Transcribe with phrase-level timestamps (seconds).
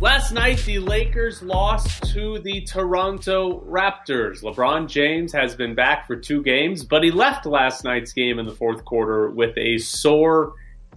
[0.00, 4.42] Last night, the Lakers lost to the Toronto Raptors.
[4.42, 8.46] LeBron James has been back for two games, but he left last night's game in
[8.46, 10.54] the fourth quarter with a sore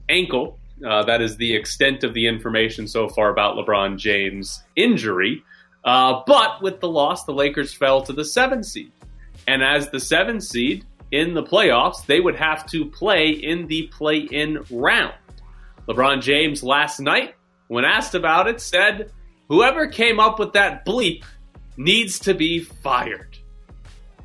[0.08, 0.58] ankle.
[0.88, 5.44] Uh, that is the extent of the information so far about LeBron James' injury.
[5.84, 8.94] Uh, but with the loss, the Lakers fell to the seven seed.
[9.46, 13.88] And as the seven seed in the playoffs, they would have to play in the
[13.88, 15.14] play in round.
[15.90, 17.36] LeBron James last night
[17.74, 19.12] when asked about it, said,
[19.50, 21.24] Whoever came up with that bleep
[21.78, 23.38] needs to be fired.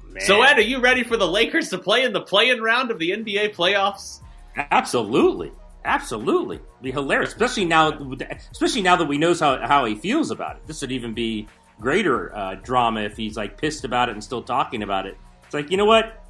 [0.08, 0.22] Man.
[0.24, 2.98] So, Ed, are you ready for the Lakers to play in the play-in round of
[2.98, 4.20] the NBA playoffs?
[4.56, 5.52] Absolutely,
[5.84, 7.30] absolutely, It'd be hilarious.
[7.30, 7.92] Especially now,
[8.50, 10.66] especially now that we knows how how he feels about it.
[10.66, 11.46] This would even be
[11.80, 15.16] greater uh, drama if he's like pissed about it and still talking about it.
[15.44, 16.24] It's like you know what?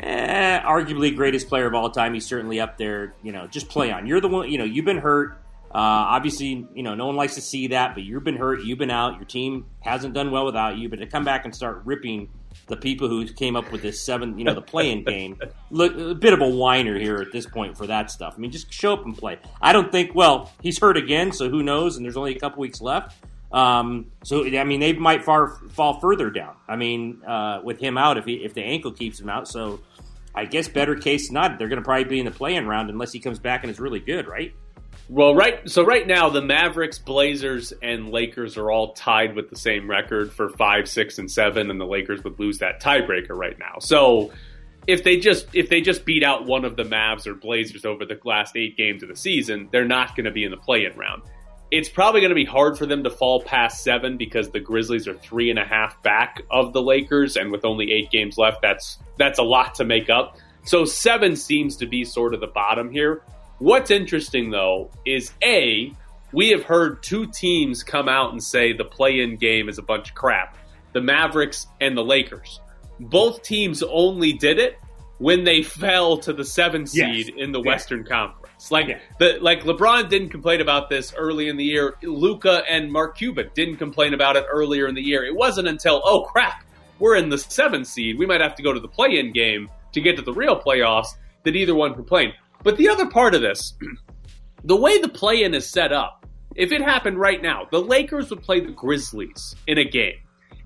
[0.00, 2.12] Eh, arguably greatest player of all time.
[2.12, 3.14] He's certainly up there.
[3.22, 4.06] You know, just play on.
[4.06, 4.50] You're the one.
[4.50, 5.38] You know, you've been hurt.
[5.70, 8.78] Uh, obviously, you know, no one likes to see that, but you've been hurt, you've
[8.78, 10.88] been out, your team hasn't done well without you.
[10.88, 12.30] But to come back and start ripping
[12.68, 15.38] the people who came up with this seven, you know, the play-in game,
[15.70, 18.34] look a bit of a whiner here at this point for that stuff.
[18.36, 19.38] I mean, just show up and play.
[19.60, 20.14] I don't think.
[20.14, 21.96] Well, he's hurt again, so who knows?
[21.96, 23.14] And there's only a couple weeks left.
[23.52, 26.56] Um, so I mean, they might far fall further down.
[26.68, 29.80] I mean, uh, with him out, if he, if the ankle keeps him out, so
[30.34, 33.12] I guess better case not, they're going to probably be in the play-in round unless
[33.12, 34.54] he comes back and is really good, right?
[35.08, 35.68] Well, right.
[35.70, 40.32] So right now, the Mavericks, Blazers, and Lakers are all tied with the same record
[40.32, 43.78] for five, six, and seven, and the Lakers would lose that tiebreaker right now.
[43.78, 44.32] So
[44.86, 48.04] if they just if they just beat out one of the Mavs or Blazers over
[48.04, 50.96] the last eight games of the season, they're not going to be in the play-in
[50.96, 51.22] round.
[51.70, 55.08] It's probably going to be hard for them to fall past seven because the Grizzlies
[55.08, 58.62] are three and a half back of the Lakers, and with only eight games left,
[58.62, 60.36] that's that's a lot to make up.
[60.64, 63.22] So seven seems to be sort of the bottom here.
[63.58, 65.92] What's interesting though is A,
[66.32, 69.82] we have heard two teams come out and say the play in game is a
[69.82, 70.56] bunch of crap
[70.92, 72.58] the Mavericks and the Lakers.
[72.98, 74.78] Both teams only did it
[75.18, 77.36] when they fell to the seven seed yes.
[77.36, 78.70] in the Western Conference.
[78.70, 81.96] Like the like LeBron didn't complain about this early in the year.
[82.02, 85.24] Luka and Mark Cuban didn't complain about it earlier in the year.
[85.24, 86.64] It wasn't until oh crap,
[86.98, 88.18] we're in the seven seed.
[88.18, 90.58] We might have to go to the play in game to get to the real
[90.58, 91.08] playoffs
[91.42, 92.32] that either one complained.
[92.66, 93.74] But the other part of this,
[94.64, 98.28] the way the play in is set up, if it happened right now, the Lakers
[98.30, 100.16] would play the Grizzlies in a game.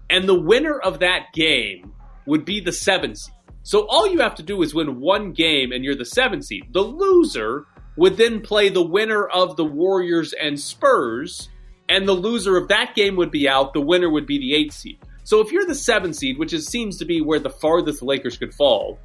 [0.08, 1.92] And the winner of that game
[2.24, 3.34] would be the seven seed.
[3.64, 6.68] So all you have to do is win one game and you're the seven seed.
[6.72, 7.66] The loser
[7.98, 11.50] would then play the winner of the Warriors and Spurs,
[11.90, 13.74] and the loser of that game would be out.
[13.74, 14.98] The winner would be the eight seed.
[15.24, 18.06] So if you're the seven seed, which is, seems to be where the farthest the
[18.06, 18.98] Lakers could fall,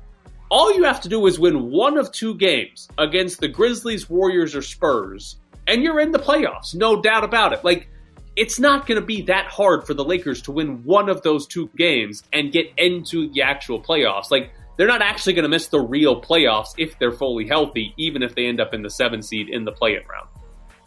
[0.50, 4.56] all you have to do is win one of two games against the Grizzlies, Warriors,
[4.56, 6.76] or Spurs, and you're in the playoffs.
[6.76, 7.64] No doubt about it.
[7.64, 7.90] Like,
[8.36, 11.48] it's not going to be that hard for the Lakers to win one of those
[11.48, 14.30] two games and get into the actual playoffs.
[14.30, 18.22] Like, they're not actually going to miss the real playoffs if they're fully healthy, even
[18.22, 20.28] if they end up in the seven seed in the play-in round.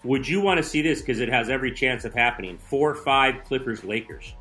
[0.04, 2.58] Would you want to see this because it has every chance of happening?
[2.58, 4.34] Four, five Clippers, Lakers.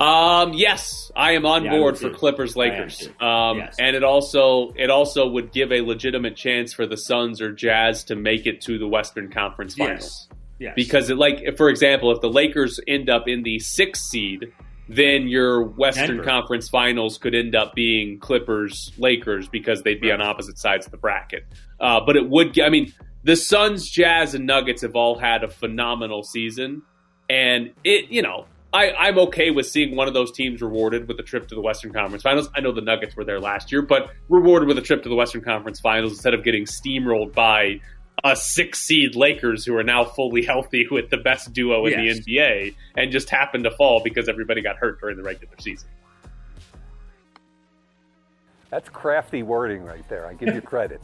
[0.00, 3.08] Um, yes, I am on yeah, board for Clippers Lakers.
[3.20, 3.76] Um, yes.
[3.80, 8.04] and it also it also would give a legitimate chance for the Suns or Jazz
[8.04, 10.28] to make it to the Western Conference Finals.
[10.30, 10.38] Yes.
[10.60, 10.72] yes.
[10.76, 14.52] Because it, like for example, if the Lakers end up in the sixth seed,
[14.88, 16.24] then your Western Denver.
[16.24, 20.20] Conference Finals could end up being Clippers Lakers because they'd be right.
[20.20, 21.44] on opposite sides of the bracket.
[21.80, 22.58] Uh, but it would.
[22.60, 22.92] I mean,
[23.24, 26.82] the Suns, Jazz, and Nuggets have all had a phenomenal season,
[27.28, 31.18] and it you know I, I'm okay with seeing one of those teams rewarded with
[31.18, 32.50] a trip to the Western Conference Finals.
[32.54, 35.14] I know the Nuggets were there last year, but rewarded with a trip to the
[35.14, 37.80] Western Conference Finals instead of getting steamrolled by
[38.24, 42.24] a six seed Lakers who are now fully healthy with the best duo in yes.
[42.24, 45.88] the NBA and just happened to fall because everybody got hurt during the regular season.
[48.70, 50.26] That's crafty wording right there.
[50.26, 51.00] I give you credit.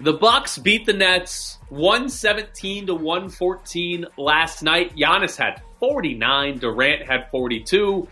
[0.00, 4.96] The Bucks beat the Nets 117 to 114 last night.
[4.96, 8.06] Giannis had 49, Durant had 42.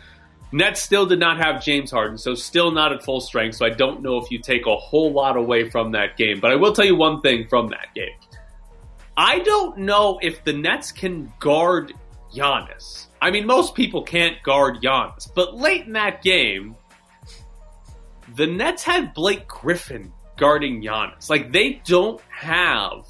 [0.50, 3.56] Nets still did not have James Harden, so still not at full strength.
[3.56, 6.40] So I don't know if you take a whole lot away from that game.
[6.40, 8.16] But I will tell you one thing from that game.
[9.16, 11.92] I don't know if the Nets can guard
[12.34, 13.06] Giannis.
[13.20, 16.76] I mean, most people can't guard Giannis, but late in that game,
[18.36, 21.28] the Nets had Blake Griffin guarding Giannis.
[21.28, 23.04] Like they don't have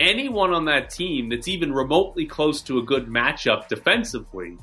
[0.00, 4.58] anyone on that team that's even remotely close to a good matchup defensively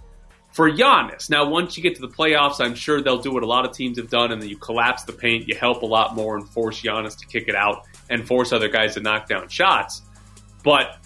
[0.52, 1.30] for Giannis.
[1.30, 3.72] Now, once you get to the playoffs, I'm sure they'll do what a lot of
[3.72, 6.48] teams have done, and then you collapse the paint, you help a lot more, and
[6.50, 10.02] force Giannis to kick it out and force other guys to knock down shots.
[10.64, 10.98] But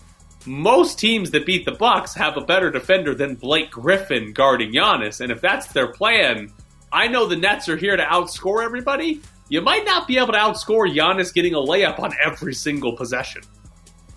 [0.48, 5.22] most teams that beat the Bucks have a better defender than Blake Griffin guarding Giannis,
[5.22, 6.52] and if that's their plan,
[6.92, 9.22] I know the Nets are here to outscore everybody.
[9.50, 13.44] You might not be able to outscore Giannis getting a layup on every single possession.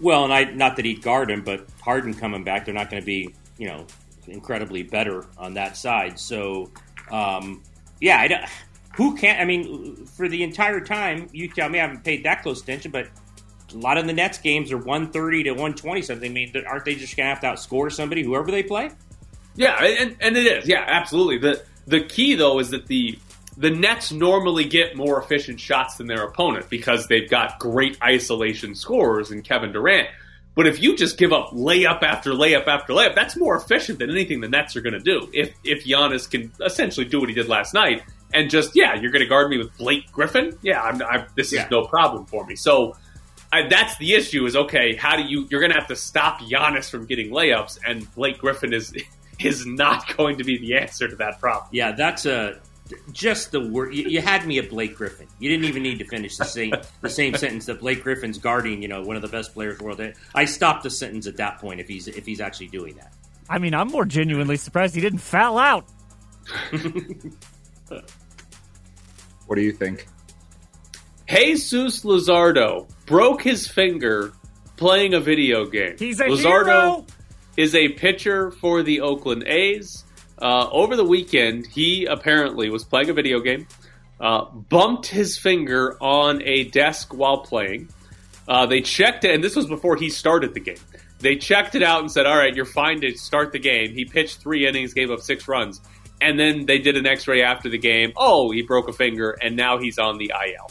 [0.01, 3.03] Well, and I not that he'd guard him, but Harden coming back, they're not going
[3.03, 3.87] to be, you know,
[4.27, 6.19] incredibly better on that side.
[6.19, 6.71] So,
[7.11, 7.63] um,
[8.01, 8.45] yeah, I don't,
[8.95, 9.41] who can't?
[9.41, 12.91] I mean, for the entire time, you tell me I haven't paid that close attention,
[12.91, 13.09] but
[13.73, 16.31] a lot of the Nets games are 130 to 120 something.
[16.31, 18.91] I mean, aren't they just going to have to outscore somebody, whoever they play?
[19.57, 20.69] Yeah, and, and it is.
[20.69, 21.39] Yeah, absolutely.
[21.39, 23.19] The the key though is that the
[23.59, 28.77] the Nets normally get more efficient shots than their opponent because they've got great isolation
[28.77, 30.09] scorers in Kevin Durant.
[30.55, 34.11] But if you just give up layup after layup after layup, that's more efficient than
[34.11, 35.29] anything the Nets are going to do.
[35.33, 38.03] If if Giannis can essentially do what he did last night
[38.33, 41.49] and just yeah, you're going to guard me with Blake Griffin, yeah, I'm, I'm, this
[41.49, 41.69] is yeah.
[41.71, 42.55] no problem for me.
[42.55, 42.97] So
[43.53, 44.47] I, that's the issue.
[44.47, 45.49] Is okay, how do you?
[45.51, 48.95] You're going to have to stop Giannis from getting layups, and Blake Griffin is
[49.41, 51.69] is not going to be the answer to that problem.
[51.73, 52.61] Yeah, that's a
[53.13, 53.95] just the word.
[53.95, 55.27] You, you, had me at Blake Griffin.
[55.39, 58.83] You didn't even need to finish the same the same sentence that Blake Griffin's guarding.
[58.83, 60.01] You know, one of the best players in the world.
[60.35, 63.13] I stopped the sentence at that point if he's if he's actually doing that.
[63.49, 65.87] I mean, I'm more genuinely surprised he didn't foul out.
[69.47, 70.07] what do you think?
[71.29, 74.33] Jesus Luzardo broke his finger
[74.77, 75.97] playing a video game.
[75.99, 77.07] He's a Luzardo hero.
[77.57, 80.05] is a pitcher for the Oakland A's.
[80.41, 83.67] Uh, over the weekend, he apparently was playing a video game,
[84.21, 87.89] uh, bumped his finger on a desk while playing.
[88.47, 90.79] Uh, they checked it, and this was before he started the game.
[91.19, 94.05] They checked it out and said, "All right, you're fine to start the game." He
[94.05, 95.81] pitched three innings, gave up six runs,
[96.21, 98.13] and then they did an X-ray after the game.
[98.17, 100.71] Oh, he broke a finger, and now he's on the IL.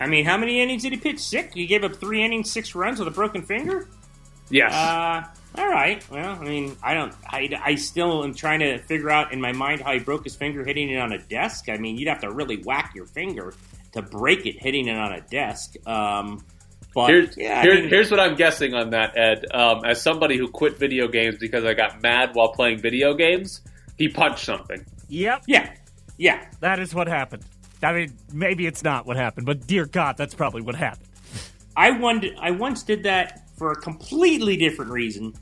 [0.00, 1.20] I mean, how many innings did he pitch?
[1.20, 1.54] Six.
[1.54, 3.88] He gave up three innings, six runs with a broken finger.
[4.50, 4.72] Yes.
[4.72, 5.24] Uh,
[5.56, 6.04] all right.
[6.10, 7.14] Well, I mean, I don't.
[7.26, 10.34] I, I still am trying to figure out in my mind how he broke his
[10.34, 11.68] finger hitting it on a desk.
[11.68, 13.54] I mean, you'd have to really whack your finger
[13.92, 15.74] to break it hitting it on a desk.
[15.86, 16.44] Um,
[16.94, 19.46] but here's, yeah, here, I mean, here's what I'm guessing on that, Ed.
[19.52, 23.60] Um, as somebody who quit video games because I got mad while playing video games,
[23.96, 24.84] he punched something.
[25.08, 25.44] Yep.
[25.46, 25.72] Yeah.
[26.16, 26.44] Yeah.
[26.60, 27.44] That is what happened.
[27.82, 31.08] I mean, maybe it's not what happened, but dear God, that's probably what happened.
[31.76, 35.34] I wondered, I once did that for a completely different reason.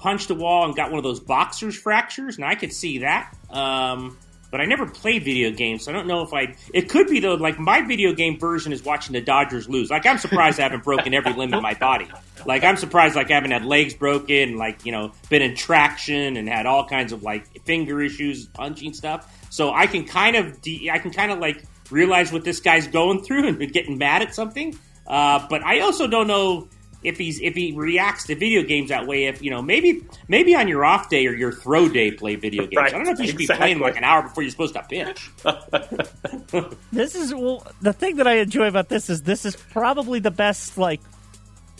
[0.00, 3.36] Punched a wall and got one of those boxers fractures, and I could see that.
[3.50, 4.16] Um,
[4.50, 6.56] but I never played video games, so I don't know if I.
[6.74, 7.34] It could be though.
[7.34, 9.90] Like my video game version is watching the Dodgers lose.
[9.90, 12.08] Like I'm surprised I haven't broken every limb in my body.
[12.46, 16.36] Like I'm surprised like I haven't had legs broken, like you know, been in traction
[16.36, 19.30] and had all kinds of like finger issues, punching stuff.
[19.50, 22.86] So I can kind of, de- I can kind of like realize what this guy's
[22.86, 24.78] going through and getting mad at something.
[25.06, 26.68] Uh, but I also don't know
[27.02, 29.24] if he's if he reacts to video games that way.
[29.24, 32.62] If you know, maybe maybe on your off day or your throw day, play video
[32.62, 32.76] games.
[32.76, 33.74] Right, I don't know if you should exactly.
[33.74, 35.30] be playing like an hour before you're supposed to pitch.
[36.92, 40.30] this is well, the thing that I enjoy about this is this is probably the
[40.30, 40.76] best.
[40.76, 41.00] Like,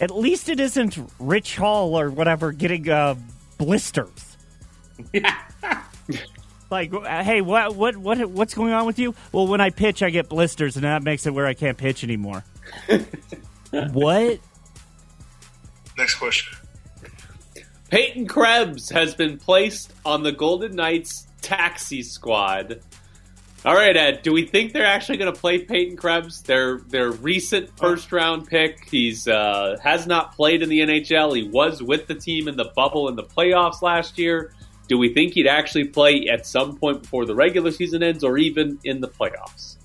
[0.01, 3.17] at least it isn't Rich Hall or whatever getting uh,
[3.59, 4.37] blisters.
[5.13, 5.37] Yeah.
[6.71, 9.15] like, uh, hey, what what what what's going on with you?
[9.33, 12.05] Well, when I pitch, I get blisters, and that makes it where I can't pitch
[12.05, 12.45] anymore.
[13.71, 14.41] what?
[16.01, 16.57] Next question.
[17.91, 22.81] Peyton Krebs has been placed on the Golden Knights taxi squad.
[23.67, 24.23] All right, Ed.
[24.23, 26.41] Do we think they're actually going to play Peyton Krebs?
[26.41, 28.89] Their their recent first round pick.
[28.91, 31.37] He's uh, has not played in the NHL.
[31.37, 34.55] He was with the team in the bubble in the playoffs last year.
[34.89, 38.39] Do we think he'd actually play at some point before the regular season ends, or
[38.39, 39.77] even in the playoffs?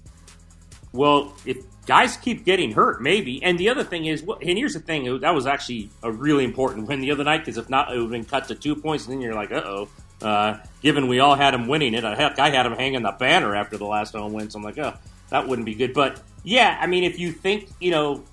[0.93, 3.41] Well, if guys keep getting hurt, maybe.
[3.43, 6.87] And the other thing is, and here's the thing, that was actually a really important
[6.87, 9.05] win the other night because if not, it would have been cut to two points,
[9.05, 9.89] and then you're like, uh-oh.
[10.21, 13.53] Uh, given we all had him winning it, heck, I had him hanging the banner
[13.53, 14.93] after the last home win, so I'm like, oh,
[15.29, 15.93] that wouldn't be good.
[15.93, 18.23] But yeah, I mean, if you think, you know,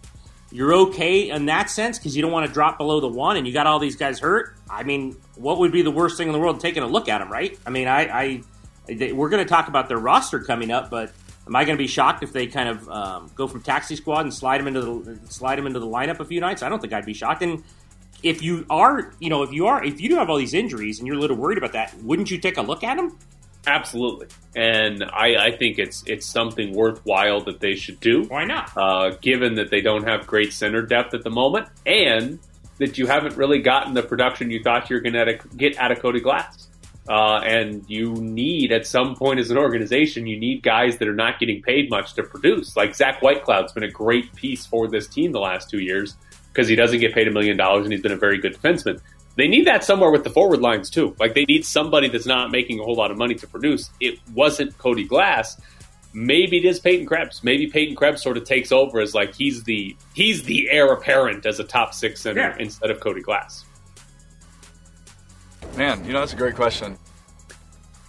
[0.53, 3.47] you're okay in that sense because you don't want to drop below the one and
[3.47, 6.33] you got all these guys hurt, I mean, what would be the worst thing in
[6.33, 7.59] the world taking a look at them, right?
[7.67, 8.43] I mean, I, I
[9.13, 11.13] we're going to talk about their roster coming up, but
[11.47, 14.21] Am I going to be shocked if they kind of um, go from taxi squad
[14.21, 16.63] and slide him into the slide him into the lineup a few nights?
[16.63, 17.43] I don't think I'd be shocked.
[17.43, 17.65] And
[18.23, 20.99] if you are, you know, if you are, if you do have all these injuries
[20.99, 23.19] and you're a little worried about that, wouldn't you take a look at him?
[23.67, 28.25] Absolutely, and I, I think it's it's something worthwhile that they should do.
[28.25, 28.73] Why not?
[28.77, 32.41] Uh, given that they don't have great center depth at the moment, and
[32.79, 35.93] that you haven't really gotten the production you thought you were going to get out
[35.93, 36.69] of Cody Glass.
[37.13, 41.15] Uh, and you need, at some point as an organization, you need guys that are
[41.15, 42.75] not getting paid much to produce.
[42.75, 46.17] Like Zach Whitecloud's been a great piece for this team the last two years
[46.53, 48.99] because he doesn't get paid a million dollars and he's been a very good defenseman.
[49.37, 51.15] They need that somewhere with the forward lines too.
[51.21, 53.91] Like they need somebody that's not making a whole lot of money to produce.
[54.01, 55.61] It wasn't Cody Glass.
[56.15, 57.45] Maybe it is Peyton Krebs.
[57.45, 61.45] Maybe Peyton Krebs sort of takes over as like he's the he's the heir apparent
[61.45, 62.57] as a top six center Yeah.
[62.59, 63.65] instead of Cody Glass.
[65.77, 66.99] Man, you know that's a great question.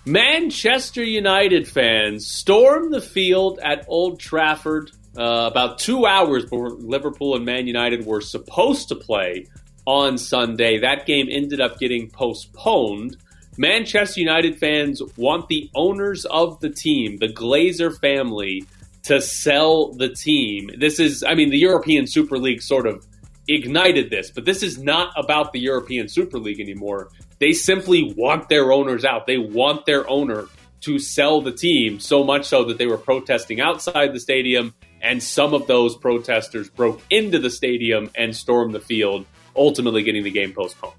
[0.06, 7.36] Manchester United fans stormed the field at Old Trafford uh, about two hours before Liverpool
[7.36, 9.48] and Man United were supposed to play
[9.86, 10.80] on Sunday.
[10.80, 13.16] That game ended up getting postponed.
[13.58, 18.66] Manchester United fans want the owners of the team, the Glazer family,
[19.04, 20.70] to sell the team.
[20.78, 23.06] This is, I mean, the European Super League sort of
[23.48, 27.10] ignited this, but this is not about the European Super League anymore.
[27.40, 29.28] They simply want their owners out.
[29.28, 30.48] They want their owner
[30.82, 35.24] to sell the team, so much so that they were protesting outside the stadium, and
[35.24, 39.26] some of those protesters broke into the stadium and stormed the field,
[39.56, 40.94] ultimately getting the game postponed.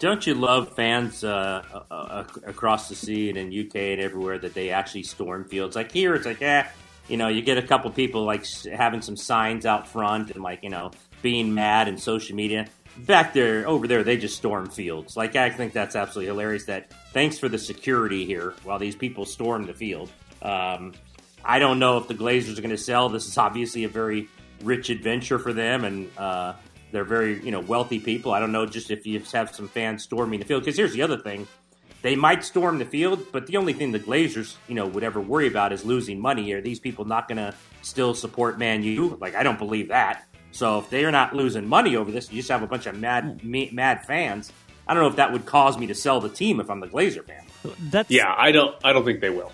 [0.00, 4.54] Don't you love fans uh, uh, across the sea and in UK and everywhere that
[4.54, 5.76] they actually storm fields?
[5.76, 6.66] Like here, it's like, eh,
[7.08, 10.62] you know, you get a couple people like having some signs out front and like,
[10.62, 12.66] you know, being mad and social media.
[12.98, 15.16] Back there, over there, they just storm fields.
[15.16, 16.64] Like, I think that's absolutely hilarious.
[16.66, 20.10] That thanks for the security here while these people storm the field.
[20.42, 20.92] Um,
[21.44, 23.08] I don't know if the Glazers are going to sell.
[23.08, 24.28] This is obviously a very
[24.62, 26.54] rich adventure for them, and uh,
[26.92, 28.32] they're very you know wealthy people.
[28.32, 30.62] I don't know just if you have some fans storming the field.
[30.62, 31.46] Because here's the other thing:
[32.02, 35.20] they might storm the field, but the only thing the Glazers you know would ever
[35.20, 36.52] worry about is losing money.
[36.52, 39.16] Are these people not going to still support Man U?
[39.20, 40.26] Like I don't believe that.
[40.52, 42.98] So if they are not losing money over this, you just have a bunch of
[42.98, 43.50] mad hmm.
[43.50, 44.52] me- mad fans.
[44.86, 46.88] I don't know if that would cause me to sell the team if I'm the
[46.88, 47.44] Glazer fan.
[47.90, 49.52] That's Yeah, I don't, I don't think they will.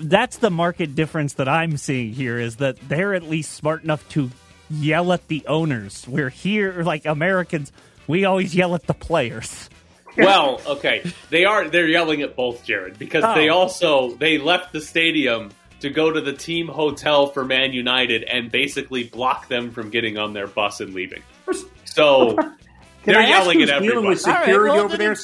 [0.00, 4.08] that's the market difference that I'm seeing here is that they're at least smart enough
[4.10, 4.30] to
[4.70, 6.06] yell at the owners.
[6.08, 7.72] We're here, like Americans,
[8.06, 9.68] we always yell at the players.
[10.16, 13.34] well, okay, they are they're yelling at both Jared because Oh.
[13.34, 15.50] they also they left the stadium
[15.82, 20.18] to go to the team hotel for Man United and basically block them from getting
[20.18, 21.22] on their bus and leaving.
[21.84, 22.36] So
[23.04, 24.08] they're yelling who's at dealing everybody.
[24.14, 25.16] with All right, security well, over there?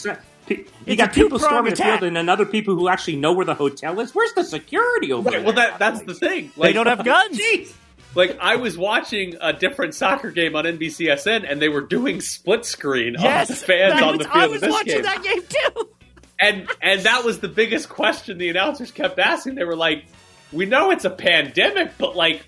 [0.49, 3.45] You it's got people storming the field and then other people who actually know where
[3.45, 4.15] the hotel is.
[4.15, 5.45] Where's the security over Right, there?
[5.45, 6.51] well, that that's the thing.
[6.57, 7.39] They don't have guns.
[7.39, 7.73] Jeez.
[8.15, 12.65] Like I was watching a different soccer game on NBCSN, and they were doing split
[12.65, 14.37] screen Yes, of the fans I on the field.
[14.37, 15.03] I of was this watching game.
[15.03, 15.89] that game too.
[16.41, 19.57] and and that was the biggest question the announcers kept asking.
[19.57, 20.07] They were like,
[20.53, 22.43] "We know it's a pandemic, but like,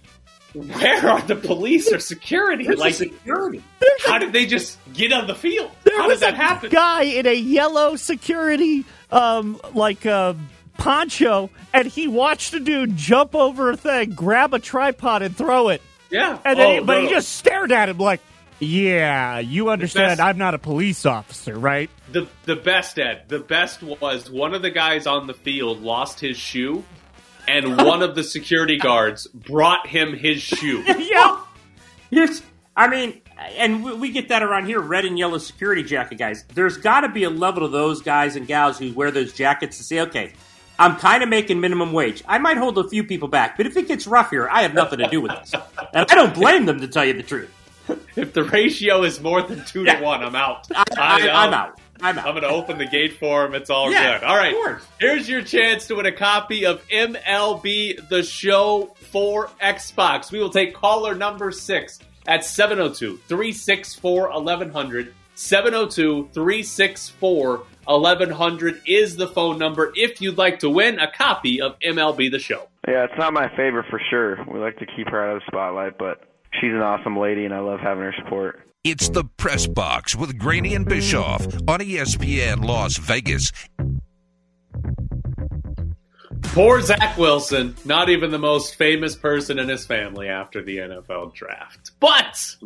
[0.55, 2.65] where are the police or security?
[2.65, 3.63] Where's the like, security.
[4.05, 5.71] how did they just get on the field?
[5.85, 10.35] There how was did that a happen?" guy in a yellow security, um, like uh,
[10.79, 15.69] poncho, and he watched a dude jump over a thing, grab a tripod, and throw
[15.69, 15.83] it.
[16.11, 18.21] yeah, And then, Oh, he, but no, he just stared at him like,
[18.59, 20.19] "Yeah, you understand?
[20.19, 23.23] best- I'm not a police officer, right?" the the best Ed.
[23.29, 26.83] The best was one of the guys on the field lost his shoe,
[27.49, 30.83] and one of the security guards brought him his shoe.
[30.99, 31.41] yeah.
[32.77, 33.21] I mean,
[33.57, 36.45] and we- get that around here, red and yellow security jacket guys.
[36.55, 39.79] There's got to be a level of those guys and gals who wear those jackets
[39.79, 40.33] to say, okay,
[40.79, 42.23] I'm kind of making minimum wage.
[42.27, 44.73] I might hold a few people back, but if it gets rough here, I have
[44.73, 45.53] nothing to do with this.
[45.93, 47.53] And I don't blame them to tell you the truth.
[48.17, 49.97] If the ratio is more than two Yeah.
[49.99, 50.67] to one, I'm out.
[50.75, 51.81] I, I- I'm um, out.
[52.03, 52.27] I'm out.
[52.27, 53.55] I'm going to open the gate for him.
[53.55, 54.27] It's all Yeah, good.
[54.27, 54.53] All right.
[54.53, 54.87] of course.
[54.99, 60.31] Here's your chance to win a copy of MLB The Show for Xbox.
[60.33, 65.15] We will take caller number six at 702 364 1100.
[65.35, 71.79] 702 364 1100 is the phone number if you'd like to win a copy of
[71.81, 72.69] MLB The Show.
[72.87, 74.39] Yeah, it's not my favorite for sure.
[74.53, 76.21] We like to keep her out of the spotlight, but
[76.61, 78.61] she's an awesome lady, and I love having her support.
[78.83, 83.53] It's the Press Box with Graney and Bischoff on ESPN Las Vegas.
[86.41, 91.35] Poor Zach Wilson, not even the most famous person in his family after the NFL
[91.35, 91.91] draft.
[92.01, 92.57] But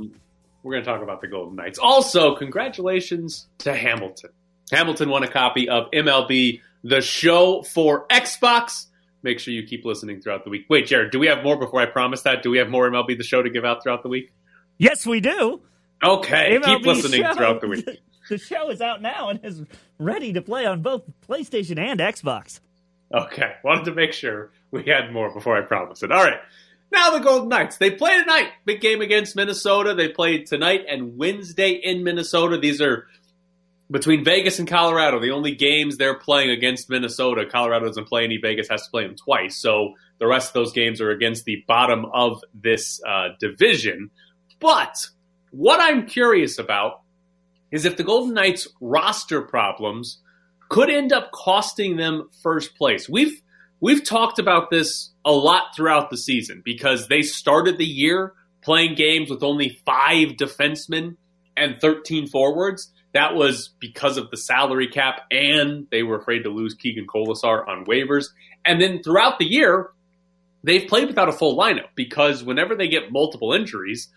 [0.62, 1.80] we're going to talk about the Golden Knights.
[1.80, 4.30] Also, congratulations to Hamilton.
[4.71, 8.87] Hamilton won a copy of MLB The Show for Xbox.
[9.25, 10.66] Make sure you keep listening throughout the week.
[10.71, 12.44] Wait, Jared, do we have more before I promise that?
[12.44, 14.33] Do we have more MLB The Show to give out throughout the week?
[14.78, 15.61] Yes, we do.
[16.04, 17.34] Okay, keep listening Show.
[17.34, 17.88] throughout the week.
[18.28, 19.62] the show is out now and is
[19.99, 22.61] ready to play on both PlayStation and Xbox.
[23.12, 26.12] Okay, wanted to make sure we had more before I promised it.
[26.12, 26.40] All right.
[26.90, 27.78] Now the Golden Knights.
[27.78, 28.50] They play tonight.
[28.64, 29.94] Big game against Minnesota.
[29.94, 32.58] They played tonight and Wednesday in Minnesota.
[32.58, 33.06] These are
[33.90, 37.46] between Vegas and Colorado, the only games they're playing against Minnesota.
[37.46, 38.38] Colorado doesn't play any.
[38.38, 39.56] Vegas has to play them twice.
[39.56, 44.11] So the rest of those games are against the bottom of this uh, division.
[44.58, 45.08] But
[45.56, 47.02] what I'm curious about
[47.70, 50.18] is if the Golden Knights roster problems
[50.68, 53.08] could end up costing them first place.
[53.08, 53.40] We've
[53.80, 58.32] we've talked about this a lot throughout the season because they started the year
[58.62, 61.16] playing games with only 5 defensemen
[61.56, 62.90] and 13 forwards.
[63.12, 67.68] That was because of the salary cap and they were afraid to lose Keegan Kolesar
[67.68, 68.25] on waivers.
[68.64, 69.90] And then throughout the year,
[70.64, 74.08] they've played without a full lineup because whenever they get multiple injuries,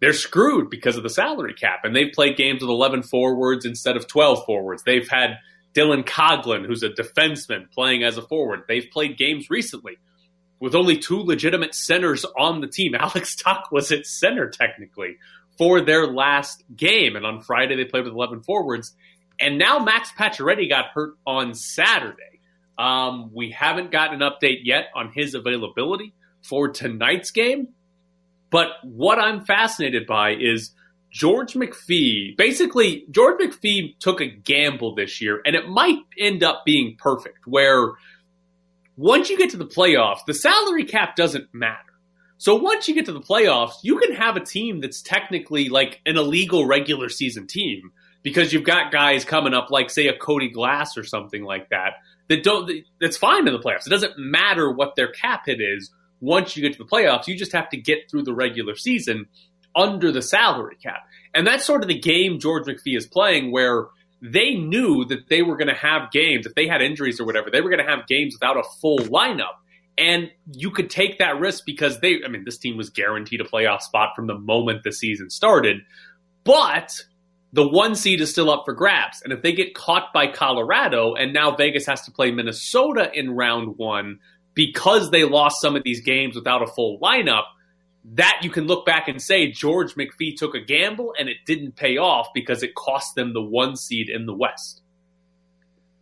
[0.00, 1.80] they're screwed because of the salary cap.
[1.84, 4.82] And they've played games with 11 forwards instead of 12 forwards.
[4.84, 5.38] They've had
[5.74, 8.62] Dylan Coghlan, who's a defenseman, playing as a forward.
[8.68, 9.98] They've played games recently
[10.60, 12.94] with only two legitimate centers on the team.
[12.98, 15.16] Alex Tuch was at center, technically,
[15.58, 17.16] for their last game.
[17.16, 18.94] And on Friday, they played with 11 forwards.
[19.38, 22.40] And now Max Pacioretty got hurt on Saturday.
[22.78, 27.68] Um, we haven't gotten an update yet on his availability for tonight's game.
[28.50, 30.72] But what I'm fascinated by is
[31.10, 32.36] George McPhee.
[32.36, 37.46] Basically, George McPhee took a gamble this year, and it might end up being perfect,
[37.46, 37.94] where
[38.96, 41.80] once you get to the playoffs, the salary cap doesn't matter.
[42.38, 46.00] So once you get to the playoffs, you can have a team that's technically like
[46.04, 50.50] an illegal regular season team because you've got guys coming up like say a Cody
[50.50, 51.94] Glass or something like that
[52.28, 53.86] that don't that's fine in the playoffs.
[53.86, 57.26] It doesn't matter what their cap hit is once you get to the playoffs.
[57.26, 59.26] You just have to get through the regular season
[59.74, 61.00] under the salary cap.
[61.34, 63.86] And that's sort of the game George McPhee is playing where
[64.22, 67.50] they knew that they were going to have games if they had injuries or whatever.
[67.50, 69.56] They were going to have games without a full lineup.
[69.98, 73.44] And you could take that risk because they, I mean, this team was guaranteed a
[73.44, 75.78] playoff spot from the moment the season started.
[76.44, 76.92] But
[77.52, 79.22] the one seed is still up for grabs.
[79.22, 83.30] And if they get caught by Colorado and now Vegas has to play Minnesota in
[83.30, 84.18] round one
[84.56, 87.44] because they lost some of these games without a full lineup,
[88.14, 91.76] that you can look back and say George McPhee took a gamble and it didn't
[91.76, 94.80] pay off because it cost them the one seed in the West.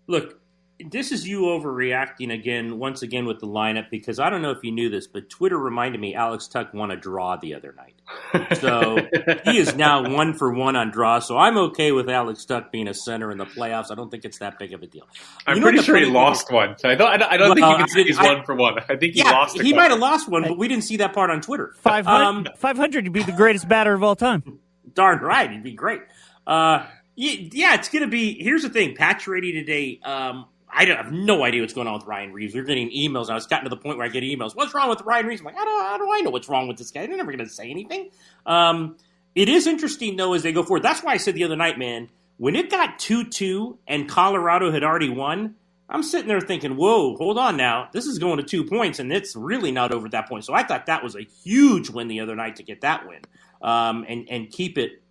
[0.06, 0.40] Look,
[0.80, 4.58] this is you overreacting again, once again with the lineup, because I don't know if
[4.64, 8.58] you knew this, but Twitter reminded me Alex Tuch won a draw the other night.
[8.58, 8.98] So
[9.44, 11.20] he is now one for one on draw.
[11.20, 13.92] So I'm okay with Alex Tuch being a center in the playoffs.
[13.92, 15.06] I don't think it's that big of a deal.
[15.46, 16.76] I'm pretty sure he lost one.
[16.78, 18.78] So I don't, I don't, think you can say he's I, one for one.
[18.80, 21.12] I think he yeah, lost He might have lost one, but we didn't see that
[21.12, 21.74] part on Twitter.
[21.78, 24.58] 500, um, 500 would be the greatest batter of all time.
[24.92, 25.50] Darn right.
[25.50, 26.02] He'd be great.
[26.46, 26.84] Uh,
[27.16, 28.42] yeah, it's going to be.
[28.42, 30.00] Here's the thing Pacioretty today.
[30.02, 32.54] Um, I don't have no idea what's going on with Ryan Reaves.
[32.54, 33.30] We're getting emails.
[33.30, 34.56] I was gotten to the point where I get emails.
[34.56, 35.40] What's wrong with Ryan Reaves?
[35.40, 37.06] I'm like, how do, how do I know what's wrong with this guy?
[37.06, 38.10] They're never going to say anything.
[38.44, 38.96] Um,
[39.34, 40.82] it is interesting, though, as they go forward.
[40.82, 44.72] That's why I said the other night, man, when it got 2 2 and Colorado
[44.72, 45.54] had already won,
[45.88, 47.88] I'm sitting there thinking, whoa, hold on now.
[47.92, 50.44] This is going to two points, and it's really not over at that point.
[50.44, 53.20] So I thought that was a huge win the other night to get that win
[53.62, 55.02] um, and, and keep it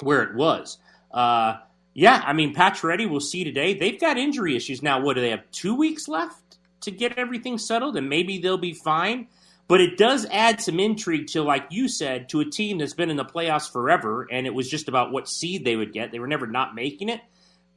[0.00, 0.78] where it was.
[1.12, 1.58] Uh,
[1.98, 3.72] yeah, I mean, Pacioretty, we'll see today.
[3.72, 5.00] They've got injury issues now.
[5.00, 5.50] What do they have?
[5.50, 9.28] Two weeks left to get everything settled, and maybe they'll be fine.
[9.66, 13.08] But it does add some intrigue to, like you said, to a team that's been
[13.08, 16.12] in the playoffs forever, and it was just about what seed they would get.
[16.12, 17.22] They were never not making it.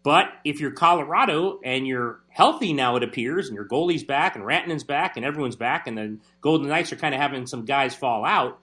[0.03, 4.43] But if you're Colorado and you're healthy now, it appears, and your goalie's back, and
[4.43, 7.95] Rantanen's back, and everyone's back, and the Golden Knights are kind of having some guys
[7.95, 8.59] fall out.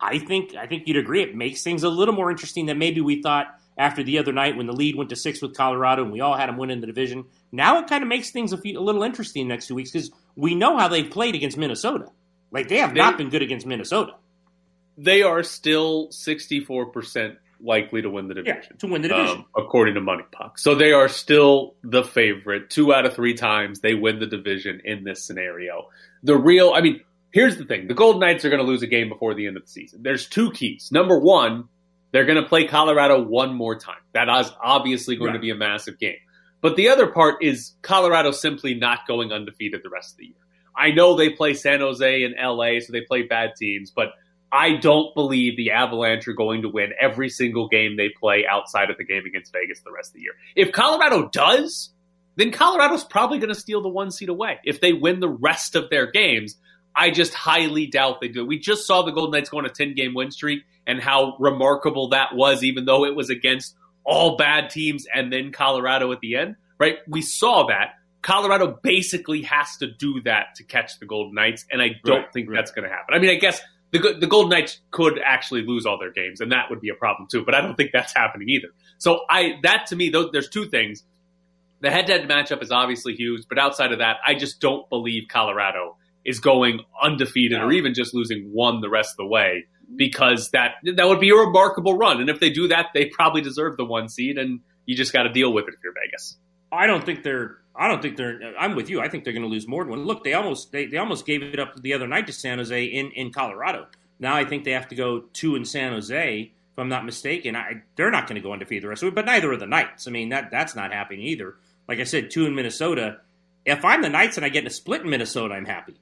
[0.00, 3.00] I think I think you'd agree it makes things a little more interesting than maybe
[3.00, 6.12] we thought after the other night when the lead went to six with Colorado and
[6.12, 7.24] we all had them win in the division.
[7.50, 10.10] Now it kind of makes things a, few, a little interesting next two weeks because
[10.36, 12.06] we know how they've played against Minnesota.
[12.50, 14.12] Like they have they, not been good against Minnesota.
[14.98, 18.62] They are still 64% likely to win the division.
[18.70, 19.38] Yeah, to win the division.
[19.38, 20.58] Um, according to MoneyPuck.
[20.58, 22.68] So they are still the favorite.
[22.68, 25.88] Two out of three times they win the division in this scenario.
[26.22, 27.00] The real, I mean,
[27.32, 29.56] here's the thing the Golden Knights are going to lose a game before the end
[29.56, 30.02] of the season.
[30.02, 30.90] There's two keys.
[30.92, 31.68] Number one,
[32.12, 34.00] they're going to play Colorado one more time.
[34.12, 35.36] That is obviously going right.
[35.36, 36.16] to be a massive game.
[36.60, 40.34] But the other part is Colorado simply not going undefeated the rest of the year.
[40.76, 44.08] I know they play San Jose and LA, so they play bad teams, but
[44.52, 48.90] I don't believe the Avalanche are going to win every single game they play outside
[48.90, 50.32] of the game against Vegas the rest of the year.
[50.56, 51.90] If Colorado does,
[52.36, 54.58] then Colorado's probably going to steal the one seat away.
[54.64, 56.56] If they win the rest of their games,
[56.96, 58.44] I just highly doubt they do.
[58.44, 61.36] We just saw the Golden Knights go on a 10 game win streak and how
[61.38, 66.20] remarkable that was, even though it was against all bad teams and then Colorado at
[66.20, 66.98] the end, right?
[67.08, 67.94] We saw that.
[68.22, 72.32] Colorado basically has to do that to catch the Golden Knights, and I don't Right,
[72.32, 72.56] think right.
[72.56, 73.14] that's going to happen.
[73.14, 73.60] I mean, I guess
[73.92, 76.94] the the Golden Knights could actually lose all their games, and that would be a
[76.94, 77.44] problem too.
[77.44, 78.68] But I don't think that's happening either.
[78.98, 81.02] So I that to me, those, there's two things.
[81.80, 85.96] The head-to-head matchup is obviously huge, but outside of that, I just don't believe Colorado
[86.26, 89.64] is going undefeated or even just losing one the rest of the way
[89.96, 92.20] because that that would be a remarkable run.
[92.20, 95.24] And if they do that, they probably deserve the one seed, and you just got
[95.24, 96.36] to deal with it if you're Vegas.
[96.72, 97.58] I don't think they're.
[97.74, 98.54] I don't think they're.
[98.58, 99.00] I'm with you.
[99.00, 100.04] I think they're going to lose more than one.
[100.04, 102.84] Look, they almost they, they almost gave it up the other night to San Jose
[102.84, 103.86] in, in Colorado.
[104.18, 106.52] Now I think they have to go two in San Jose.
[106.72, 109.14] If I'm not mistaken, I, they're not going to go undefeated the rest of it.
[109.14, 110.06] But neither are the Knights.
[110.06, 111.56] I mean that that's not happening either.
[111.88, 113.18] Like I said, two in Minnesota.
[113.64, 116.00] If I'm the Knights and I get in a split in Minnesota, I'm happy.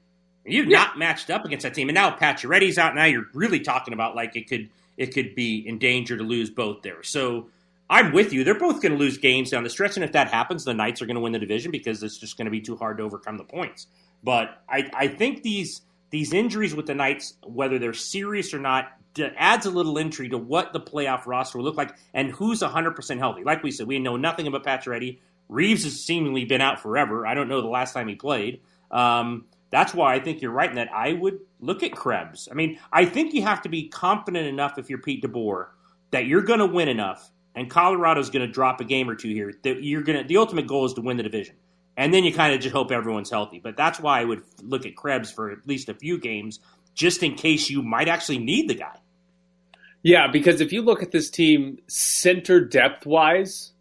[0.49, 2.95] You've not matched up against that team, and now Pacioretty's out.
[2.95, 6.51] Now you're really talking about like it could it could be in danger to lose
[6.51, 7.03] both there.
[7.03, 7.49] So
[7.91, 8.45] I'm with you.
[8.45, 11.01] They're both going to lose games down the stretch, and if that happens, the Knights
[11.01, 13.05] are going to win the division because it's just going to be too hard to
[13.05, 13.87] overcome the points.
[14.23, 18.93] But I, I think these these injuries with the Knights, whether they're serious or not,
[19.37, 23.19] adds a little intrigue to what the playoff roster will look like and who's 100%
[23.19, 23.45] healthy.
[23.45, 25.19] Like we said, we know nothing about Pacioretty.
[25.49, 27.27] Reaves has seemingly been out forever.
[27.27, 28.61] I don't know the last time he played.
[28.91, 32.49] Um, that's why I think you're right in that I would look at Krebs.
[32.51, 35.67] I mean, I think you have to be confident enough if you're Pete DeBoer
[36.11, 39.29] that you're going to win enough, and Colorado's going to drop a game or two
[39.29, 39.53] here.
[39.63, 40.27] That you're going to.
[40.27, 41.57] The ultimate goal is to win the division,
[41.97, 43.61] and then you kind of just hope everyone's healthy.
[43.63, 46.61] But that's why I would look at Krebs for at least a few games,
[46.95, 48.97] just in case you might actually need the guy.
[50.03, 53.73] Yeah, because if you look at this team center depth wise,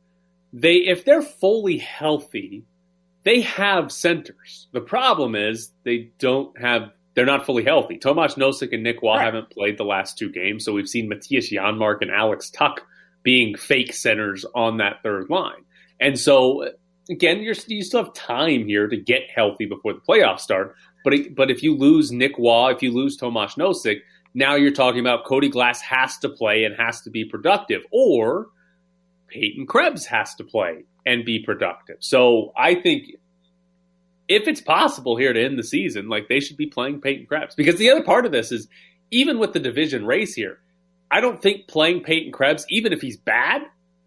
[0.52, 2.66] they if they're fully healthy,
[3.28, 4.70] they have centers.
[4.72, 7.98] The problem is they don't have they're not fully healthy.
[7.98, 9.26] Tomas Nosek and Nick Roy Right.
[9.26, 12.80] haven't played the last two games, so we've seen Mattias Janmark and Alex Tuch
[13.24, 15.66] being fake centers on that third line.
[16.00, 16.70] And so
[17.10, 20.76] again, you're you still have time here to get healthy before the playoffs start.
[21.04, 24.00] But it, but if you lose Nick Roy, if you lose Tomas Nosek,
[24.36, 28.48] now you're talking about Cody Glass has to play and has to be productive, or
[29.28, 31.98] Peyton Krebs has to play and be productive.
[32.00, 33.12] So I think
[34.28, 37.56] if it's possible here to end the season, like they should be playing Peyton Krebs.
[37.56, 38.68] Because the other part of this is
[39.12, 40.60] even with the division race here,
[41.10, 43.62] I don't think playing Peyton Krebs, even if he's bad,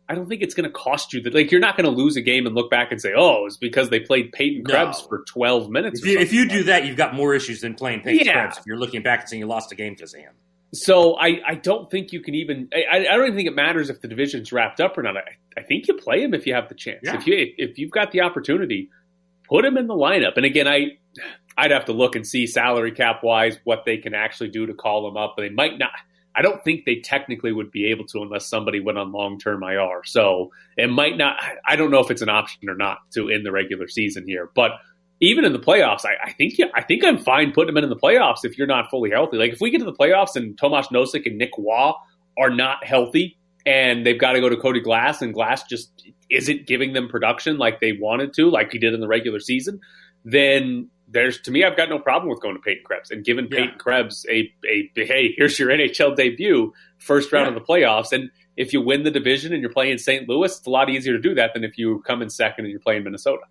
[0.08, 1.34] I don't think it's going to cost you that.
[1.34, 3.56] Like you're not going to lose a game and look back and say, "Oh, it's
[3.56, 4.74] because they played Peyton No.
[4.74, 7.60] Krebs for 12 minutes." If you, if you something do that, you've got more issues
[7.60, 8.32] than playing Peyton Yeah.
[8.32, 8.58] Krebs.
[8.58, 10.32] If you're looking back and saying you lost a game because of him.
[10.72, 13.90] So I, I don't think you can even I, I don't even think it matters
[13.90, 15.16] if the division's wrapped up or not.
[15.16, 15.22] I,
[15.56, 17.00] I think you play him if you have the chance.
[17.02, 17.16] Yeah.
[17.16, 18.88] If you if you've got the opportunity,
[19.48, 20.36] put him in the lineup.
[20.36, 20.98] And again, I
[21.56, 24.74] I'd have to look and see salary cap wise what they can actually do to
[24.74, 25.34] call him up.
[25.36, 25.90] But they might not.
[26.36, 29.64] I don't think they technically would be able to unless somebody went on long term
[29.64, 30.02] IR.
[30.04, 31.36] So it might not.
[31.66, 34.50] I don't know if it's an option or not to end the regular season here,
[34.54, 34.72] but.
[35.22, 37.96] Even in the playoffs, I, I think I think I'm fine putting him in the
[37.96, 39.36] playoffs if you're not fully healthy.
[39.36, 41.92] Like if we get to the playoffs and Tomas Nosek and Nick Roy
[42.38, 45.90] are not healthy and they've got to go to Cody Glass and Glass just
[46.30, 49.78] isn't giving them production like they wanted to, like he did in the regular season,
[50.24, 53.46] then there's to me I've got no problem with going to Peyton Krebs and giving
[53.50, 53.58] Yeah.
[53.64, 57.56] Peyton Krebs a, a hey here's your NHL debut first round Yeah.
[57.56, 60.28] of the playoffs and if you win the division and you're playing St.
[60.28, 62.70] Louis, it's a lot easier to do that than if you come in second and
[62.70, 63.42] you're playing Minnesota.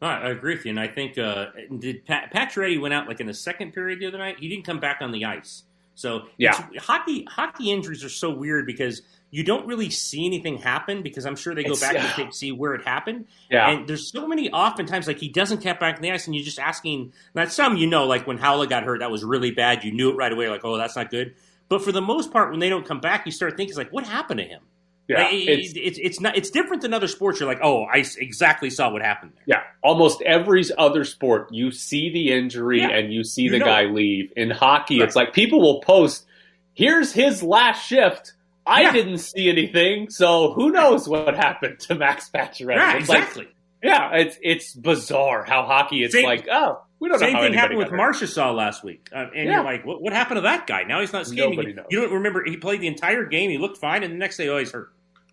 [0.00, 1.46] Right, I agree with you, and I think uh,
[1.78, 4.36] did Pat, Pacioretty went out like in the second period the other night.
[4.38, 5.64] He didn't come back on the ice,
[5.96, 6.52] so Yeah.
[6.78, 11.34] hockey hockey injuries are so weird because you don't really see anything happen because I'm
[11.36, 12.24] sure they go It's- back yeah.
[12.24, 13.26] and see where it happened.
[13.50, 13.70] Yeah.
[13.70, 16.44] and there's so many oftentimes like he doesn't get back on the ice, and you're
[16.44, 17.12] just asking.
[17.34, 19.82] Now some you know, like when Howla got hurt, that was really bad.
[19.82, 21.34] You knew it right away, like oh that's not good.
[21.68, 24.06] But for the most part, when they don't come back, you start thinking like, what
[24.06, 24.62] happened to him?
[25.08, 27.40] Yeah, Like, it's- it's, it's not it's different than other sports.
[27.40, 29.44] You're like, oh, I exactly saw what happened there.
[29.46, 32.90] Yeah, almost every other sport, you see the injury Yeah.
[32.90, 33.64] and you see You the know.
[33.64, 34.32] guy leave.
[34.36, 35.06] In hockey, Right.
[35.06, 36.26] it's like people will post,
[36.74, 38.34] "Here's his last shift."
[38.66, 38.92] I Yeah.
[38.92, 42.76] didn't see anything, so who knows what happened to Max Pacioretty?
[42.76, 43.48] Yeah, It's like- exactly.
[43.82, 46.02] yeah, it's it's bizarre how hockey.
[46.04, 49.46] It's Same- like, oh, we don't Same thing happened with Marchessault last week, uh, and
[49.48, 49.54] Yeah.
[49.54, 50.82] you're like, what, what happened to that guy?
[50.82, 51.48] Now he's not skating.
[51.48, 51.86] Nobody You- knows.
[51.88, 53.48] You don't remember he played the entire game.
[53.50, 54.90] He looked fine, and the next day, oh, he's hurt.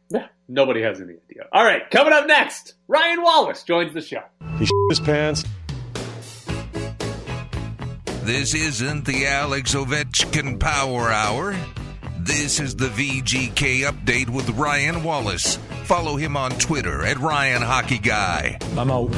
[0.09, 1.47] Yeah, nobody has any idea.
[1.51, 4.21] All right, coming up next, Ryan Wallace joins the show.
[4.59, 5.43] He his pants.
[8.23, 11.55] This isn't the Alex Ovechkin Power Hour.
[12.19, 15.57] This is the VGK update with Ryan Wallace.
[15.83, 18.57] Follow him on Twitter at Ryan Hockey Guy.
[18.75, 19.15] I'm out.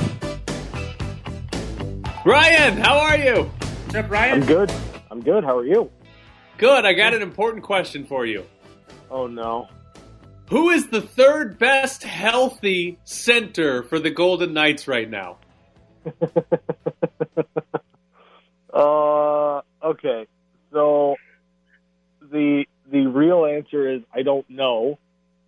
[2.26, 3.44] Ryan, how are you?
[3.44, 4.42] What's up, Ryan?
[4.42, 4.74] I'm good.
[5.10, 5.46] I'm good.
[5.46, 5.90] How are you?
[6.58, 6.84] Good.
[6.84, 8.46] I got an important question for you.
[9.10, 9.70] Oh no.
[10.50, 15.38] Who is the third best healthy center for the Golden Knights right now?
[18.74, 20.26] uh, okay.
[20.72, 21.16] So
[22.22, 25.00] the the real answer is I don't know.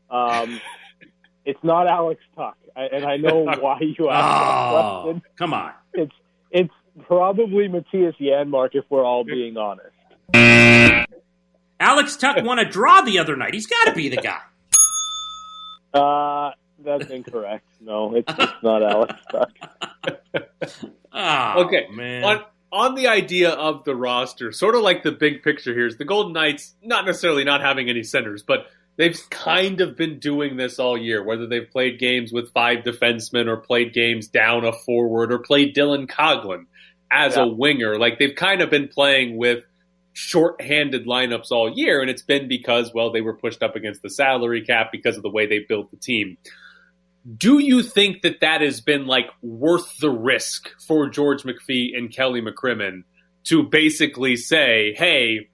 [0.09, 0.59] Um,
[1.45, 5.21] it's not Alex Tuch, I, and I know why you asked that Oh, question.
[5.37, 5.71] come on.
[5.93, 6.11] It's
[6.51, 6.73] it's
[7.07, 9.87] probably Mattias Janmark if we're all being honest.
[11.79, 13.53] Alex Tuch won a draw the other night.
[13.53, 14.39] He's got to be the guy.
[15.93, 16.51] Uh,
[16.83, 17.65] that's incorrect.
[17.81, 20.43] No, it's, it's not Alex Tuch.
[21.11, 22.23] Oh, okay, man.
[22.23, 25.97] on on the idea of the roster, sort of like the big picture here is
[25.97, 30.55] the Golden Knights not necessarily not having any centers, but they've kind of been doing
[30.55, 31.23] this all year.
[31.23, 35.75] Whether they've played games with five defensemen or played games down a forward or played
[35.75, 36.65] Dylan Coghlan
[37.11, 37.43] as Yeah.
[37.43, 39.63] a winger, like they've kind of been playing with
[40.19, 44.09] short-handed lineups all year, and it's been because well they were pushed up against the
[44.09, 46.37] salary cap because of the way they built the team.
[47.37, 52.13] Do you think that that has been like worth the risk for George McPhee and
[52.13, 53.03] Kelly McCrimmon
[53.45, 55.47] to basically say, "Hey,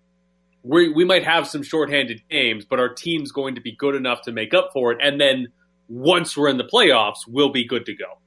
[0.64, 4.24] we we might have some shorthanded games, but our team's going to be good enough
[4.24, 5.50] to make up for it, and then
[5.88, 8.20] once we're in the playoffs, we'll be good to go."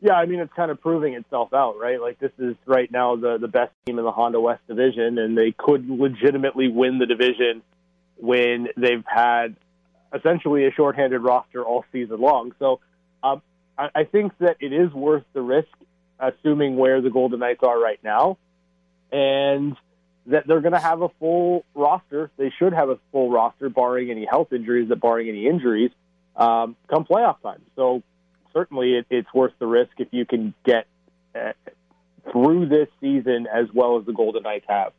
[0.00, 2.00] Yeah, I mean it's kind of proving itself out, right?
[2.00, 5.36] Like this is right now the the best team in the Honda West division, and
[5.36, 7.62] they could legitimately win the division
[8.16, 9.56] when they've had
[10.14, 12.52] essentially a shorthanded roster all season long.
[12.58, 12.80] So
[13.22, 13.42] um,
[13.76, 15.68] I, I think that it is worth the risk,
[16.18, 18.38] assuming where the Golden Knights are right now,
[19.10, 19.76] and
[20.26, 22.30] that they're going to have a full roster.
[22.36, 25.90] They should have a full roster, barring any health injuries, that barring any injuries,
[26.36, 27.62] um, come playoff time.
[27.76, 28.02] So
[28.52, 30.86] certainly it, it's worth the risk if you can get
[31.34, 31.52] uh,
[32.32, 34.92] through this season as well as the Golden Knights have.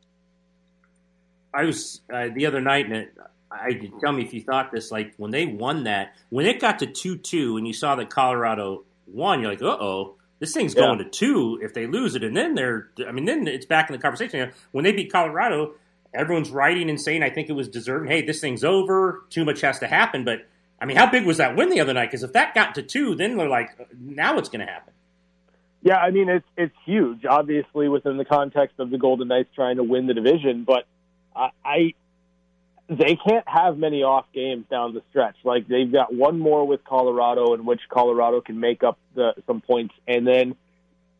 [1.53, 3.17] I was uh, the other night, and it,
[3.51, 4.91] I tell me if you thought this.
[4.91, 8.09] Like when they won that, when it got to two two, and you saw that
[8.09, 10.81] Colorado won, you're like, uh oh, this thing's Yeah.
[10.83, 13.89] going to two if they lose it, and then they're, I mean, then it's back
[13.89, 14.51] in the conversation.
[14.71, 15.73] When they beat Colorado,
[16.13, 18.11] everyone's writing and saying, I think it was deserving.
[18.11, 19.23] Hey, this thing's over.
[19.29, 20.23] Too much has to happen.
[20.23, 20.47] But
[20.81, 22.07] I mean, how big was that win the other night?
[22.07, 24.93] Because if that got to two, then they're like, now what's going to happen?
[25.81, 29.77] Yeah, I mean it's it's huge, obviously within the context of the Golden Knights trying
[29.77, 30.85] to win the division, but
[31.33, 31.93] I, I
[32.89, 35.35] they can't have many off games down the stretch.
[35.43, 39.61] Like they've got one more with Colorado, in which Colorado can make up the, some
[39.61, 40.55] points, and then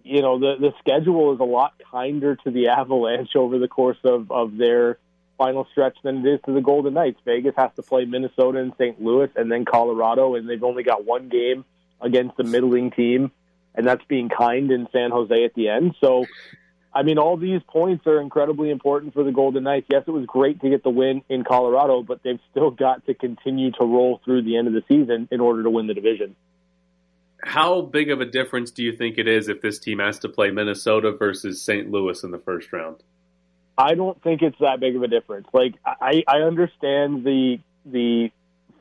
[0.04, 4.00] you know the the schedule is a lot kinder to the Avalanche over the course
[4.04, 4.98] of of their
[5.40, 7.20] final stretch than it is to the Golden Knights.
[7.26, 9.02] Vegas has to play Minnesota and St.
[9.02, 11.66] Louis, and then Colorado, and they've only got one game
[12.00, 13.32] against a middling team,
[13.74, 15.96] and that's being kind in San Jose at the end.
[16.00, 16.26] So.
[16.92, 19.86] I mean, all these points are incredibly important for the Golden Knights.
[19.92, 23.14] Yes, it was great to get the win in Colorado, but they've still got to
[23.14, 26.36] continue to roll through the end of the season in order to win the division.
[27.44, 30.30] How big of a difference do you think it is if this team has to
[30.30, 31.90] play Minnesota versus St.
[31.90, 33.04] Louis in the first round?
[33.80, 35.48] I don't think it's that big of a difference.
[35.54, 38.30] Like I, I understand the the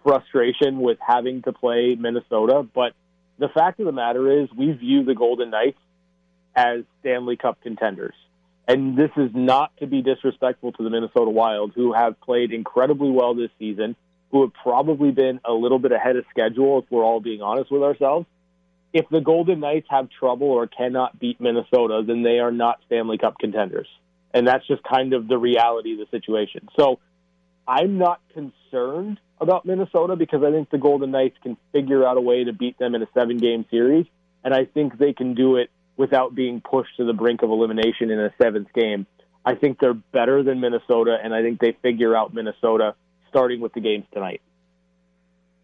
[0.03, 2.95] frustration with having to play Minnesota, but
[3.39, 5.79] the fact of the matter is we view the Golden Knights
[6.57, 8.15] as Stanley Cup contenders.
[8.67, 13.11] And this is not to be disrespectful to the Minnesota Wild, who have played incredibly
[13.11, 13.95] well this season,
[14.33, 17.71] who have probably been a little bit ahead of schedule, if we're all being honest
[17.71, 18.27] with ourselves.
[18.93, 23.17] If the Golden Knights have trouble or cannot beat Minnesota, then they are not Stanley
[23.17, 23.87] Cup contenders.
[24.35, 26.69] And that's just kind of the reality of the situation.
[26.79, 26.99] So
[27.67, 32.21] I'm not concerned about Minnesota because I think the Golden Knights can figure out a
[32.21, 34.07] way to beat them in a seven game series.
[34.45, 38.11] And I think they can do it without being pushed to the brink of elimination
[38.11, 39.07] in a seventh game.
[39.45, 42.95] I think they're better than Minnesota, and I think they figure out Minnesota
[43.29, 44.41] starting with the games tonight.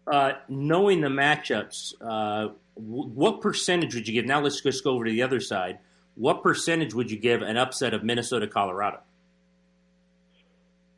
[0.07, 4.25] Uh, knowing the matchups, uh, w- what percentage would you give?
[4.25, 5.79] Now let's just go over to the other side.
[6.15, 8.99] What percentage would you give an upset of Minnesota Colorado?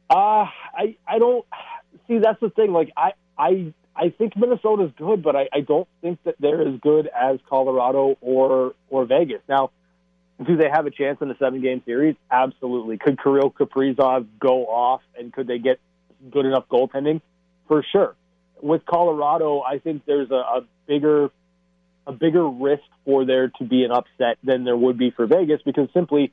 [0.09, 1.45] Uh, I I don't
[2.07, 2.71] see that's the thing.
[2.71, 6.79] Like I I I think Minnesota's good, but I, I don't think that they're as
[6.81, 9.41] good as Colorado or or Vegas.
[9.49, 9.71] Now,
[10.45, 12.15] do they have a chance in a seven game series?
[12.29, 12.97] Absolutely.
[12.99, 15.79] Could Kirill Kaprizov go off and could they get
[16.31, 17.21] good enough goaltending?
[17.67, 18.15] For sure.
[18.61, 21.31] With Colorado, I think there's a, a bigger
[22.07, 25.61] a bigger risk for there to be an upset than there would be for Vegas
[25.63, 26.31] because simply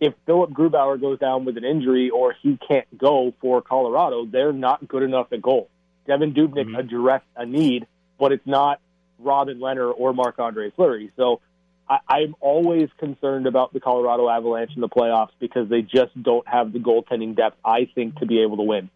[0.00, 4.52] if Philipp Grubauer goes down with an injury or he can't go for Colorado, they're
[4.52, 5.68] not good enough at goal.
[6.08, 6.74] Devan Dubnyk mm-hmm.
[6.76, 7.86] addressed a need,
[8.18, 8.80] but it's not
[9.18, 11.12] Robin Lehner or Marc Andre Fleury.
[11.16, 11.40] So
[11.88, 16.46] I, I'm always concerned about the Colorado Avalanche in the playoffs because they just don't
[16.48, 18.90] have the goaltending depth, I think, to be able to win.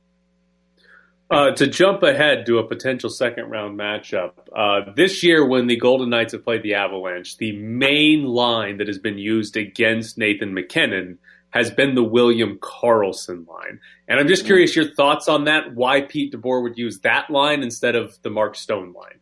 [1.31, 5.77] Uh, to jump ahead to a potential second round matchup, uh, this year when the
[5.77, 10.53] Golden Knights have played the Avalanche, the main line that has been used against Nathan
[10.53, 11.19] MacKinnon
[11.51, 13.81] has been the William Karlsson line.
[14.07, 17.63] And I'm just curious your thoughts on that, why Pete DeBoer would use that line
[17.63, 19.21] instead of the Mark Stone line.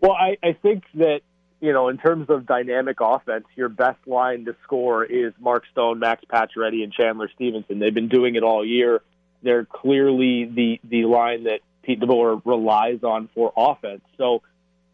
[0.00, 1.20] Well, I, I think that,
[1.60, 5.98] you know, in terms of dynamic offense, your best line to score is Mark Stone,
[5.98, 7.78] Max Pacioretty, and Chandler Stephenson.
[7.78, 9.02] They've been doing it all year.
[9.42, 14.02] They're clearly the, the line that Pete DeBoer relies on for offense.
[14.18, 14.42] So,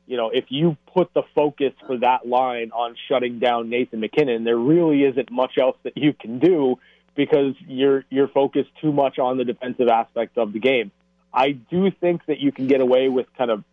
[0.06, 4.44] you know, if you put the focus for that line on shutting down Nathan MacKinnon,
[4.44, 6.78] there really isn't much else that you can do
[7.14, 10.90] because you're you're focused too much on the defensive aspect of the game.
[11.32, 13.64] I do think that you can get away with kind of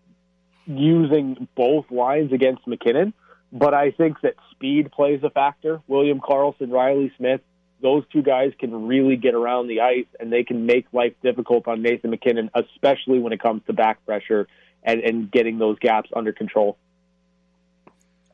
[0.66, 3.14] using both lines against MacKinnon,
[3.52, 5.82] but I think that speed plays a factor.
[5.88, 7.42] William Karlsson, Reilly Smith,
[7.82, 11.68] those two guys can really get around the ice and they can make life difficult
[11.68, 14.48] on Nathan MacKinnon, especially when it comes to back pressure
[14.84, 16.78] and, and getting those gaps under control.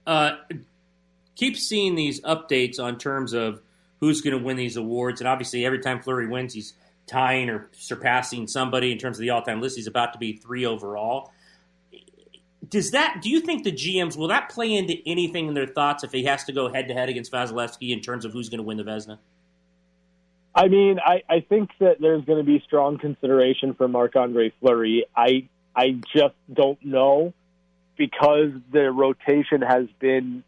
[0.05, 0.37] Uh,
[1.35, 3.61] keep seeing these updates on terms of
[3.99, 6.73] who's going to win these awards, and obviously every time Fleury wins, he's
[7.07, 9.75] tying or surpassing somebody in terms of the all-time list.
[9.75, 11.31] He's about to be three overall.
[12.67, 13.21] Does that?
[13.21, 16.23] Do you think the GMs will that play into anything in their thoughts if he
[16.23, 19.19] has to go head-to-head against Vasilevskiy in terms of who's going to win the Vezina?
[20.55, 24.53] I mean, I, I think that there's going to be strong consideration for Marc Andre
[24.61, 25.05] Fleury.
[25.15, 27.33] I I just don't know
[27.97, 30.45] because the rotation has been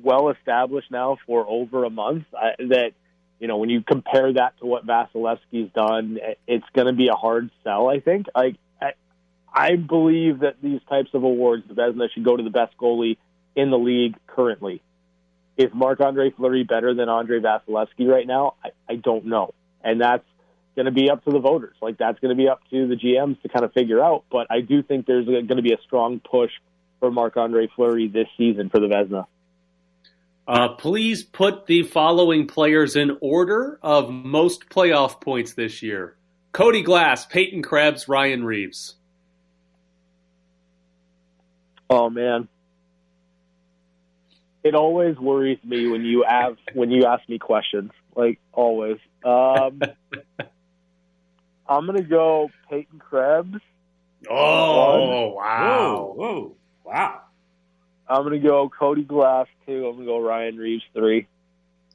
[0.00, 2.26] well established now for over a month.
[2.32, 2.92] I, that
[3.40, 7.14] you know, when you compare that to what Vasilevskiy's done, it's going to be a
[7.14, 7.88] hard sell.
[7.88, 8.26] I think.
[8.34, 8.92] Like, I,
[9.52, 13.16] I believe that these types of awards, the Vezina should go to the best goalie
[13.56, 14.82] in the league currently.
[15.58, 18.54] Is Marc Andre Fleury better than Andre Vasilevskiy right now?
[18.64, 20.24] I, I don't know, and that's
[20.76, 21.74] going to be up to the voters.
[21.82, 24.24] Like that's going to be up to the GMs to kind of figure out.
[24.30, 26.52] But I do think there's going to be a strong push
[27.00, 29.26] for Marc Andre Fleury this season for the Vezina.
[30.46, 36.16] Uh, please put the following players in order of most playoff points this year:
[36.52, 38.94] Cody Glass, Peyton Krebs, Ryan Reaves.
[41.90, 42.48] Oh man,
[44.68, 47.90] it always worries me when you have when you ask me questions.
[48.14, 48.98] Like always.
[49.24, 49.80] Um,
[51.68, 53.60] I'm gonna go Peyton Krebs.
[54.28, 56.14] Oh wow!
[56.14, 57.20] Whoa, whoa, wow!
[58.08, 59.86] I'm gonna go Cody Glass two.
[59.86, 61.26] I'm gonna go Ryan Reaves three.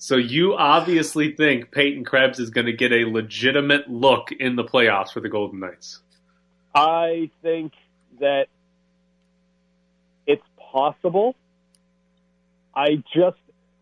[0.04, 4.64] So you obviously think Peyton Krebs is going to get a legitimate look in the
[4.66, 6.02] playoffs for the Golden Knights.
[6.76, 7.72] I think
[8.20, 8.48] that
[10.28, 11.36] it's possible.
[12.76, 13.38] I just,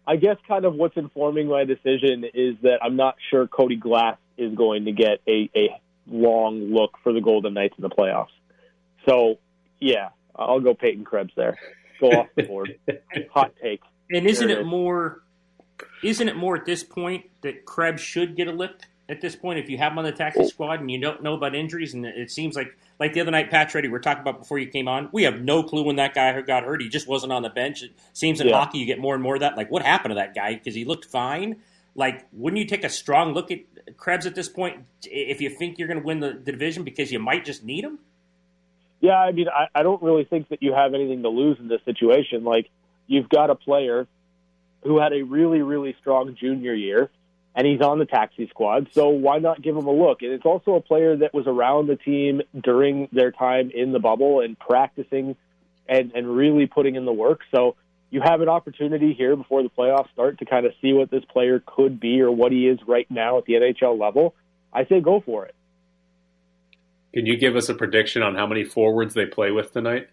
[0.08, 4.17] I guess, kind of what's informing my decision is that I'm not sure Cody Glass
[4.38, 5.69] is going to get a, a
[6.08, 8.27] long look for the Golden Knights in the playoffs.
[9.08, 9.36] So,
[9.80, 11.58] yeah, I'll go Peyton Krebs there.
[11.99, 12.77] Go off the board.
[13.34, 13.82] Hot take.
[14.10, 14.67] And isn't it, it is.
[14.67, 15.21] more?
[16.04, 18.71] Isn't it more at this point that Krebs should get a lick?
[19.12, 21.34] At this point, if you have him on the taxi squad and you don't know
[21.34, 24.21] about injuries, and it seems like like the other night, Pat Reddy, we are talking
[24.21, 25.10] about before you came on.
[25.12, 26.82] We have no clue when that guy got hurt.
[26.82, 27.84] He just wasn't on the bench.
[27.84, 28.58] It seems in Yeah.
[28.58, 29.58] hockey you get more and more of that.
[29.58, 30.54] Like, what happened to that guy?
[30.54, 31.58] Because he looked fine.
[31.93, 33.60] Like, wouldn't you take a strong look at
[33.97, 37.12] Krebs at this point if you think you're going to win the, the division because
[37.12, 38.00] you might just need him?
[39.02, 41.67] Yeah, I mean, I, I don't really think that you have anything to lose in
[41.67, 42.45] this situation.
[42.45, 42.69] Like,
[43.08, 44.08] you've got a player
[44.84, 47.10] who had a really, really strong junior year,
[47.56, 48.90] and he's on the taxi squad.
[48.94, 50.22] So why not give him a look?
[50.22, 54.00] And it's also a player that was around the team during their time in the
[54.00, 55.36] bubble and practicing
[55.88, 57.42] and, and really putting in the work.
[57.54, 57.76] So
[58.10, 61.24] you have an opportunity here before the playoffs start to kind of see what this
[61.26, 64.36] player could be or what he is right now at the NHL level.
[64.74, 65.56] I say go for it.
[67.14, 70.08] Can you give us a prediction on how many forwards they play with tonight?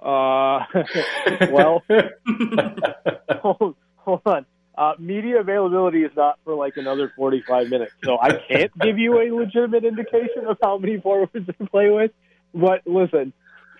[0.00, 0.64] Uh,
[1.50, 1.82] well,
[3.42, 4.46] hold, hold on.
[4.78, 9.20] Uh, media availability is not for like another 45 minutes, so I can't give you
[9.20, 12.12] a legitimate indication of how many forwards they play with.
[12.54, 13.32] But listen,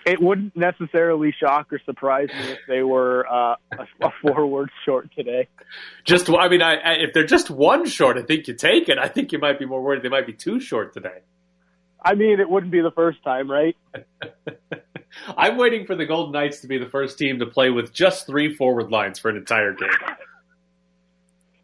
[0.05, 5.09] it wouldn't necessarily shock or surprise me if they were uh, a, a forward short
[5.15, 5.47] today.
[6.05, 8.99] Just, I mean, I, I, if they're just one short, I think you take it.
[8.99, 11.21] I think you might be more worried they might be two short today.
[12.03, 13.77] I mean, it wouldn't be the first time, right?
[15.37, 18.27] I'm waiting for the Golden Knights to be the first team to play with just
[18.27, 19.91] three forward lines for an entire game.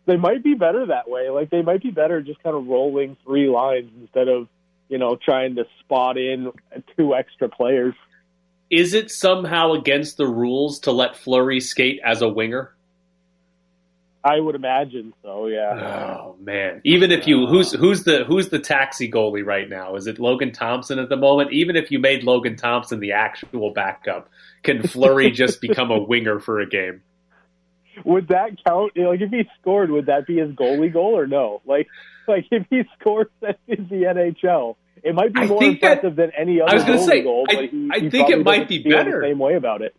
[0.07, 1.31] They might be better that way.
[1.31, 4.49] Like they might be better just kind of rolling three lines instead of
[4.89, 6.53] you know trying to spot in
[6.97, 7.95] two extra players.
[8.71, 12.75] Is it somehow against the rules to let Fleury skate as a winger?
[14.25, 15.47] I would imagine so.
[15.47, 16.15] Yeah.
[16.17, 16.81] Oh man!
[16.83, 19.97] Even if you who's who's the who's the taxi goalie right now?
[19.97, 21.53] Is it Logan Thompson at the moment?
[21.53, 24.31] Even if you made Logan Thompson the actual backup,
[24.63, 27.03] can Fleury just become a winger for a game?
[28.05, 28.93] Would that count?
[28.97, 31.61] Like if he scored, would that be his goalie goal or no?
[31.67, 31.89] Like
[32.27, 36.33] like if he scores in the NHL, it might be more think that- impressive than
[36.37, 37.47] any other I was goalie say, goal.
[37.49, 39.21] I- he, I he think it might be better.
[39.21, 39.95] the same way about it.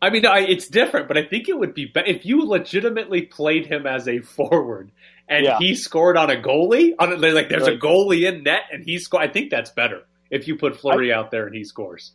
[0.00, 3.22] I mean, I, it's different, but I think it would be better if you legitimately
[3.22, 4.90] played him as a forward
[5.28, 5.58] and Yeah.
[5.60, 6.94] he scored on a goalie.
[6.98, 9.22] On a, like, there's a goalie in net and he scored.
[9.22, 12.12] I think that's better if you put Fleury out there and he scores.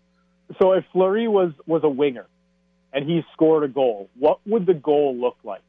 [0.59, 2.27] So if Fleury was was a winger
[2.93, 5.61] and he scored a goal, what would the goal look like?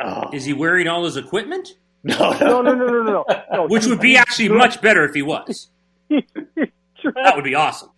[0.00, 0.30] Oh.
[0.32, 1.74] Is he wearing all his equipment?
[2.04, 3.24] No, No, no, no, no, no.
[3.52, 3.66] no.
[3.68, 5.68] Which would be actually dressed- much better if he was.
[6.08, 6.22] he's
[7.14, 7.90] That would be awesome.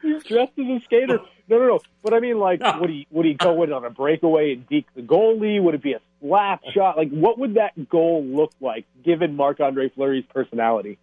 [0.00, 1.18] he's dressed as a skater.
[1.48, 1.78] No, no, no.
[2.04, 2.78] But I mean, like, No.
[2.80, 5.60] would he would he go in on a breakaway and deke the goalie?
[5.60, 6.96] Would it be a slap shot?
[6.96, 10.96] Like, what would that goal look like given Marc Andre Fleury's personality?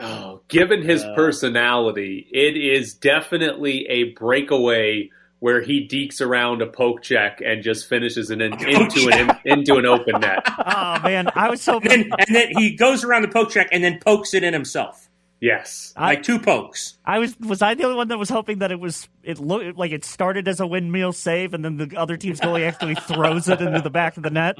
[0.00, 5.10] Oh, given his Uh, personality, it is definitely a breakaway
[5.42, 9.74] where he dekes around a poke check and just finishes it in, into an into
[9.74, 10.38] an open net.
[10.64, 11.88] Oh man, I was And hoping.
[11.90, 15.08] then, and then he goes around the poke check and then pokes it in himself,
[15.40, 15.92] Yes.
[15.96, 16.96] I, like two pokes.
[17.04, 19.76] I was was I the only one that was hoping that it was it looked
[19.76, 23.48] like it started as a windmill save and then the other team's goalie actually throws
[23.48, 24.58] it into the back of the net.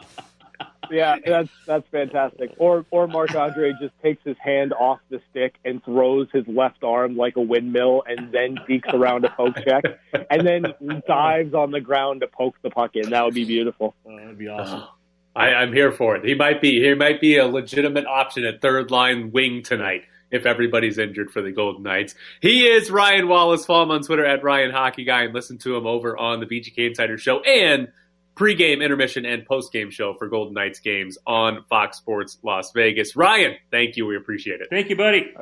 [0.90, 2.50] Yeah, that's that's fantastic.
[2.58, 6.84] Or or Marc Andre just takes his hand off the stick and throws his left
[6.84, 9.84] arm like a windmill, and then dekes around a poke check,
[10.30, 10.74] and then
[11.06, 13.10] dives on the ground to poke the puck in.
[13.10, 13.94] That would be beautiful.
[14.06, 14.80] Oh, that'd be awesome.
[14.80, 14.94] Oh,
[15.34, 16.24] I, I'm here for it.
[16.24, 20.46] He might be he might be a legitimate option at third line wing tonight if
[20.46, 22.14] everybody's injured for the Golden Knights.
[22.40, 23.64] He is Ryan Wallace.
[23.64, 26.46] Follow him on Twitter at Ryan Hockey Guy and listen to him over on the
[26.46, 27.88] VGK Insider Show and
[28.36, 33.14] pregame, intermission, and postgame show for Golden Knights games on Fox Sports Las Vegas.
[33.16, 34.06] Ryan, thank you.
[34.06, 34.68] We appreciate it.
[34.70, 35.32] Thank you, buddy.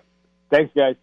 [0.50, 0.96] Thanks, guys.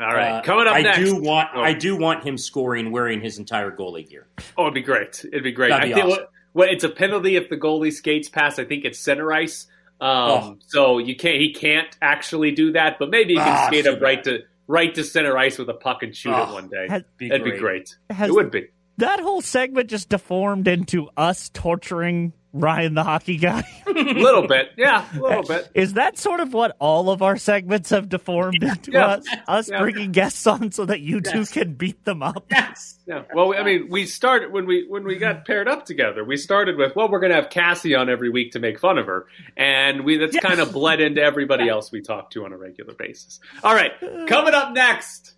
[0.00, 0.98] All right, Uh, coming up I next.
[1.00, 1.60] do want Oh.
[1.60, 4.26] I do want him scoring wearing his entire goalie gear.
[4.56, 5.22] Oh, it'd be great.
[5.24, 5.68] It'd be great.
[5.68, 6.22] That'd be I think awesome.
[6.22, 6.30] what,
[6.66, 8.58] what it's a penalty if the goalie skates past.
[8.58, 9.66] I think it's center ice.
[10.00, 10.56] Um, Oh.
[10.66, 11.40] So you can't.
[11.40, 12.98] He can't actually do that.
[12.98, 15.68] But maybe he can Ah, skate too up right to right to center ice with
[15.68, 16.54] a puck and shoot it Oh.
[16.54, 16.86] one day.
[16.88, 17.54] Has, Be That'd great.
[17.54, 17.96] be great.
[18.10, 18.68] Has- it would be.
[18.98, 23.64] That whole segment just deformed into us torturing Ryan the hockey guy.
[23.86, 24.72] A little bit.
[24.76, 25.70] Yeah, a little bit.
[25.74, 29.06] Is that sort of what all of our segments have deformed into Yeah.
[29.06, 29.26] us?
[29.48, 29.80] Us Yeah.
[29.80, 32.44] bringing guests on so that you two can beat them up?
[32.50, 32.98] Yes.
[33.06, 33.22] Yeah.
[33.34, 36.24] Well, I mean, we started when we when we got paired up together.
[36.24, 38.98] We started with, well, we're going to have Cassie on every week to make fun
[38.98, 39.24] of her,
[39.56, 40.42] and we that's Yes.
[40.44, 43.40] kind of bled into everybody else we talk to on a regular basis.
[43.64, 43.92] All right,
[44.28, 45.32] coming up next,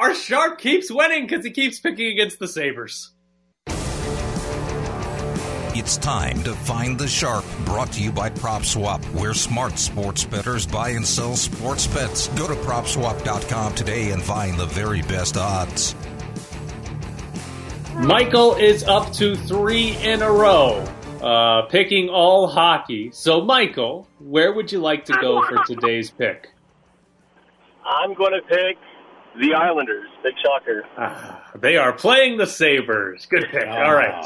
[0.00, 3.12] our sharp keeps winning because he keeps picking against the Sabres.
[5.72, 7.44] It's time to find the sharp.
[7.66, 12.28] Brought to you by PropSwap, where smart sports bettors buy and sell sports bets.
[12.28, 15.94] Go to PropSwap.com today and find the very best odds.
[17.94, 20.82] Michael is up to three in a row,
[21.20, 23.10] uh, picking all hockey.
[23.12, 26.48] So, Michael, where would you like to go for today's pick?
[27.84, 28.78] I'm going to pick
[29.38, 30.08] the Islanders.
[30.22, 30.84] Big shocker.
[30.96, 33.26] Ah, they are playing the Sabres.
[33.26, 33.66] Good pick.
[33.66, 34.24] All right.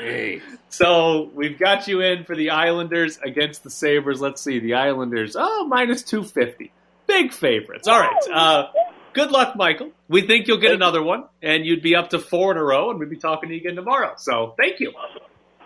[0.00, 0.42] Hey.
[0.68, 4.20] So we've got you in for the Islanders against the Sabres.
[4.20, 4.58] Let's see.
[4.58, 6.70] The Islanders, oh, minus 250.
[7.06, 7.88] Big favorites.
[7.88, 8.28] All right.
[8.32, 8.66] Uh,
[9.14, 9.92] good luck, Michael.
[10.08, 12.90] We think you'll get another one, and you'd be up to four in a row,
[12.90, 14.14] and we'd be talking to you again tomorrow.
[14.18, 14.92] So thank you.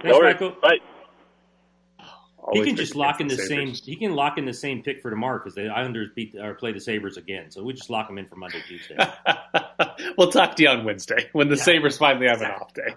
[0.02, 0.40] Thanks, All right.
[0.40, 0.56] Michael.
[0.62, 0.78] Bye.
[2.52, 3.94] He can just lock in the against same.
[3.94, 6.72] He can lock in the same pick for tomorrow because the Islanders beat or play
[6.72, 7.50] the Sabres again.
[7.50, 8.96] So we just lock them in for Monday, Tuesday.
[10.18, 12.94] we'll talk to you on Wednesday when the Sabres finally have an off day.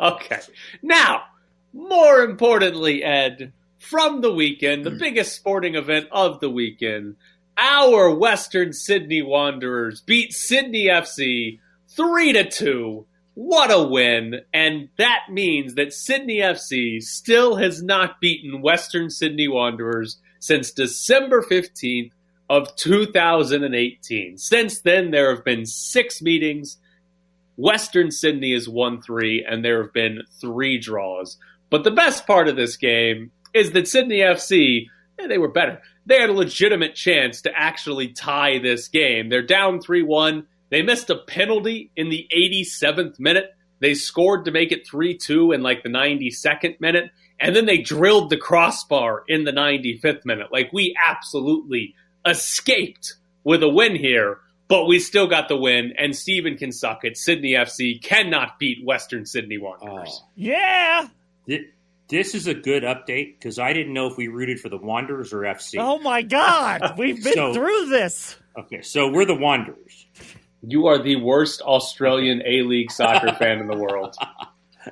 [0.00, 0.40] Okay.
[0.82, 1.22] Now,
[1.72, 4.98] more importantly, Ed, from the weekend, the hmm.
[4.98, 7.16] biggest sporting event of the weekend,
[7.56, 11.60] our Western Sydney Wanderers beat Sydney FC
[11.96, 13.06] 3 to 2.
[13.34, 14.42] What a win.
[14.52, 21.42] And that means that Sydney FC still has not beaten Western Sydney Wanderers since December
[21.42, 22.12] 15th
[22.48, 24.38] of 2018.
[24.38, 26.78] Since then, there have been six meetings.
[27.56, 31.36] Western Sydney has won three, and there have been three draws.
[31.70, 34.86] But the best part of this game is that Sydney FC,
[35.18, 35.80] eh, they were better.
[36.06, 39.28] They had a legitimate chance to actually tie this game.
[39.28, 40.46] They're down 3 1.
[40.70, 43.54] They missed a penalty in the 87th minute.
[43.80, 47.10] They scored to make it 3 2 in like the 92nd minute.
[47.40, 50.48] And then they drilled the crossbar in the 95th minute.
[50.52, 51.94] Like, we absolutely
[52.24, 54.38] escaped with a win here.
[54.66, 57.18] but we still got the win, and Steven can suck it.
[57.18, 60.20] Sydney FC cannot beat Western Sydney Wanderers.
[60.22, 60.26] Oh.
[60.36, 61.08] Yeah.
[61.46, 61.66] Thi-
[62.08, 65.34] This is a good update because I didn't know if we rooted for the Wanderers
[65.34, 65.74] or FC.
[65.78, 68.36] Oh my God, we've been So- through this.
[68.58, 70.06] Okay, so we're the Wanderers.
[70.66, 74.16] You are the worst Australian A League soccer fan in the world.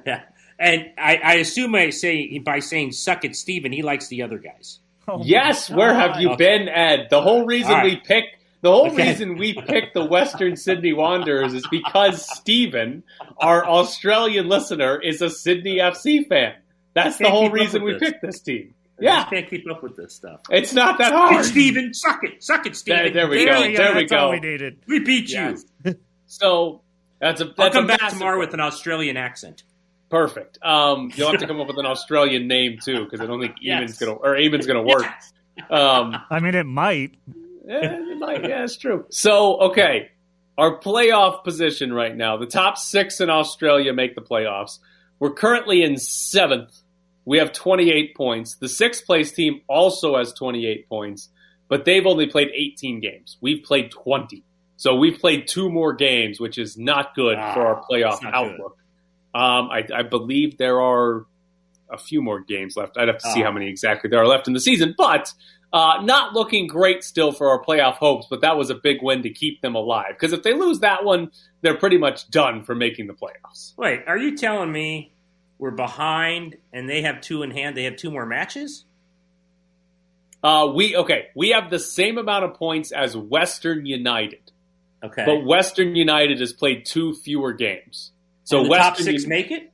[0.07, 0.23] Yeah.
[0.59, 4.39] And I, I assume I say by saying "suck it, Steven, he likes the other
[4.39, 4.79] guys.
[5.09, 6.39] Oh Yes, where have you God.
[6.39, 7.09] been, Ed?
[7.11, 7.85] The whole reason All right.
[7.85, 9.09] we picked the whole Okay.
[9.09, 13.03] reason we picked the Western Sydney Wanderers is because Steven,
[13.39, 16.55] our Australian listener, is a Sydney FC fan.
[16.95, 18.03] That's the whole reason we this.
[18.03, 18.75] picked this team.
[19.03, 20.41] I Yeah, just can't keep up with this stuff.
[20.51, 21.45] it's not that Suck it, hard.
[21.45, 21.95] Steven.
[21.95, 22.43] Suck it.
[22.43, 23.03] Suck it, Steven.
[23.05, 23.61] There- there we There go.
[23.69, 24.31] we There we That's all go.
[24.33, 24.79] we needed.
[24.87, 25.35] We beat you.
[25.41, 25.65] Yes.
[26.27, 26.81] So
[27.21, 28.47] that's a that's I'll come a back tomorrow win.
[28.47, 29.65] with an Australian accent.
[30.09, 30.59] Perfect.
[30.63, 33.57] Um, you'll have to come up with an Australian name too, because I don't think
[33.61, 33.83] Yes.
[33.83, 35.05] Eamon's gonna or Eamon's gonna work.
[35.69, 37.17] Um, I mean, it might.
[37.67, 38.43] yeah, it might.
[38.49, 39.05] yeah, it's true.
[39.11, 40.11] So, okay,
[40.57, 44.79] our playoff position right now: the top six in Australia make the playoffs.
[45.19, 46.73] We're currently in seventh.
[47.25, 48.57] We have 28 points.
[48.57, 51.29] The sixth place team also has 28 points,
[51.69, 53.37] but they've only played 18 games.
[53.41, 54.43] We've played 20.
[54.77, 58.23] So we've played two more games, which is not good Ah, for our playoff that's
[58.23, 58.53] not good.
[58.53, 58.77] outlook.
[59.35, 61.25] Um, I, I believe there are
[61.91, 62.97] a few more games left.
[62.99, 63.47] I'd have to see Ah.
[63.47, 65.33] how many exactly there are left in the season, but
[65.73, 68.27] uh, not looking great still for our playoff hopes.
[68.29, 71.05] But that was a big win to keep them alive because if they lose that
[71.05, 73.73] one, they're pretty much done for making the playoffs.
[73.79, 75.13] Wait, are you telling me
[75.63, 77.77] we're behind and they have two in hand?
[77.77, 78.85] They have two more matches?
[80.43, 81.29] Uh, we okay.
[81.37, 84.51] We have the same amount of points as Western United,
[85.05, 85.25] Okay.
[85.25, 88.11] but Western United has played two fewer games.
[88.43, 89.73] So And the Western top six make it?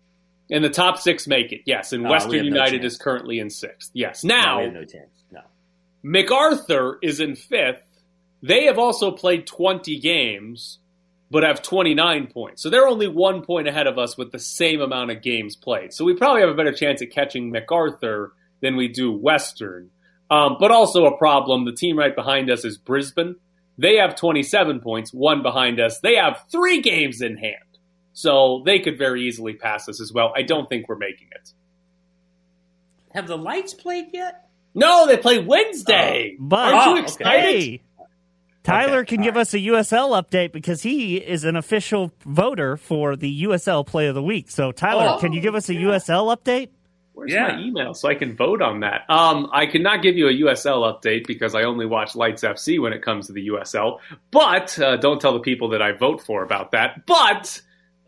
[0.51, 1.62] and the top six make it.
[1.64, 3.91] Yes, and we Western have no United is currently in sixth.
[3.95, 4.22] Yes.
[4.24, 5.09] No, Now have no chance.
[5.32, 5.41] No.
[6.03, 7.80] MacArthur is in fifth.
[8.43, 10.78] They have also played 20 games,
[11.30, 12.62] but have 29 points.
[12.62, 15.92] So they're only one point ahead of us with the same amount of games played.
[15.92, 19.90] So we probably have a better chance at catching MacArthur than we do Western.
[20.30, 23.36] Um, but also a problem the team right behind us is Brisbane.
[23.78, 26.00] They have 27 points, one behind us.
[26.00, 27.54] They have three games in hand.
[28.12, 30.32] So they could very easily pass us as well.
[30.36, 31.52] I don't think we're making it.
[33.14, 34.48] Have the lights played yet?
[34.74, 36.36] No, they play Wednesday.
[36.38, 37.02] But Aren't you Oh, okay.
[37.02, 37.54] excited?
[37.54, 37.80] hey,
[38.68, 42.76] Tyler Okay, can all give us a USL update because he is an official voter
[42.76, 44.50] for the USL Play of the Week.
[44.50, 45.80] So, Tyler, Oh, can you give us a yeah.
[45.88, 46.68] USL update?
[47.14, 47.48] Where's Yeah.
[47.56, 49.02] my email so I can vote on that?
[49.08, 52.92] Um, I cannot give you a USL update because I only watch Lights FC when
[52.92, 53.98] it comes to the USL.
[54.30, 57.06] But uh, don't tell the people that I vote for about that.
[57.06, 57.60] But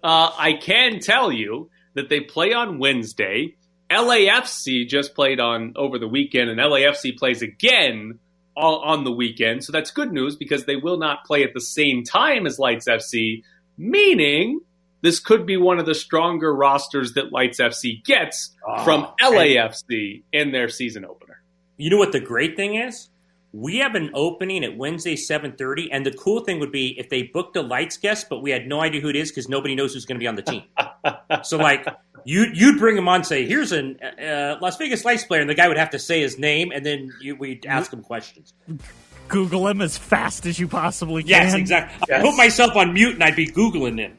[0.05, 3.57] uh, I can tell you that they play on Wednesday.
[3.91, 8.21] LAFC just played on over the weekend, and LAFC plays again
[8.57, 9.65] on, on the weekend.
[9.65, 12.87] So that's good news because they will not play at the same time as Lights
[12.89, 13.43] FC,
[13.79, 14.61] meaning
[15.03, 19.35] this could be one of the stronger rosters that Lights FC gets Oh, from and-
[19.35, 21.43] LAFC in their season opener.
[21.79, 23.09] You know what the great thing is?
[23.53, 27.23] We have an opening at Wednesday, 7.30, and the cool thing would be if they
[27.25, 29.93] booked a lights guest, but we had no idea who it is because nobody knows
[29.95, 30.63] who's going to be on the team.
[31.43, 31.85] so, like,
[32.25, 33.95] you, you'd bring him on say, here's a
[34.55, 36.85] uh, Las Vegas Lights player, and the guy would have to say his name, and
[36.85, 38.53] then you, we'd ask him questions.
[39.29, 41.29] Google him as fast as you possibly can.
[41.31, 42.03] Yes, exactly.
[42.03, 42.23] I Yes.
[42.23, 44.17] put myself on mute, and I'd be Googling him.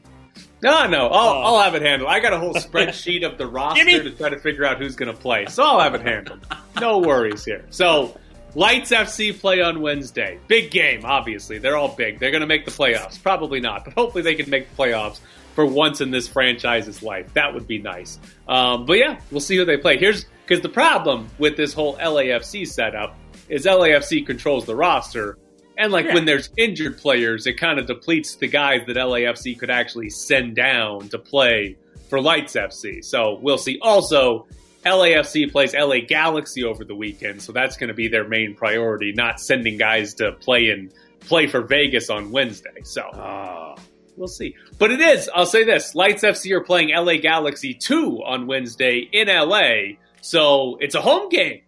[0.62, 1.42] No, no, I'll, Oh.
[1.56, 2.10] I'll have it handled.
[2.10, 4.96] I got a whole spreadsheet of the roster Gimme- to try to figure out who's
[4.96, 6.46] going to play, so I'll have it handled.
[6.80, 7.64] No worries here.
[7.70, 8.16] So,
[8.54, 10.38] Lights FC play on Wednesday.
[10.46, 11.58] Big game, obviously.
[11.58, 12.18] They're all big.
[12.20, 13.20] They're going to make the playoffs.
[13.22, 15.20] Probably not, but hopefully they can make the playoffs
[15.54, 17.32] for once in this franchise's life.
[17.34, 18.18] That would be nice.
[18.48, 19.98] Um, but yeah, we'll see who they play.
[19.98, 23.16] Here's because the problem with this whole LAFC setup
[23.48, 25.38] is LAFC controls the roster.
[25.78, 26.14] And like Yeah.
[26.14, 30.54] when there's injured players, it kind of depletes the guys that LAFC could actually send
[30.56, 31.76] down to play
[32.10, 33.02] for Lights FC.
[33.02, 33.78] So we'll see.
[33.80, 34.46] Also,
[34.84, 39.12] LAFC plays LA Galaxy over the weekend, so that's going to be their main priority,
[39.12, 42.82] not sending guys to play and play for Vegas on Wednesday.
[42.82, 43.74] So Oh.
[44.16, 44.54] We'll see.
[44.78, 49.08] But it is, I'll say this Lights FC are playing LA Galaxy 2 on Wednesday
[49.12, 49.96] in LA.
[50.20, 51.62] So it's a home game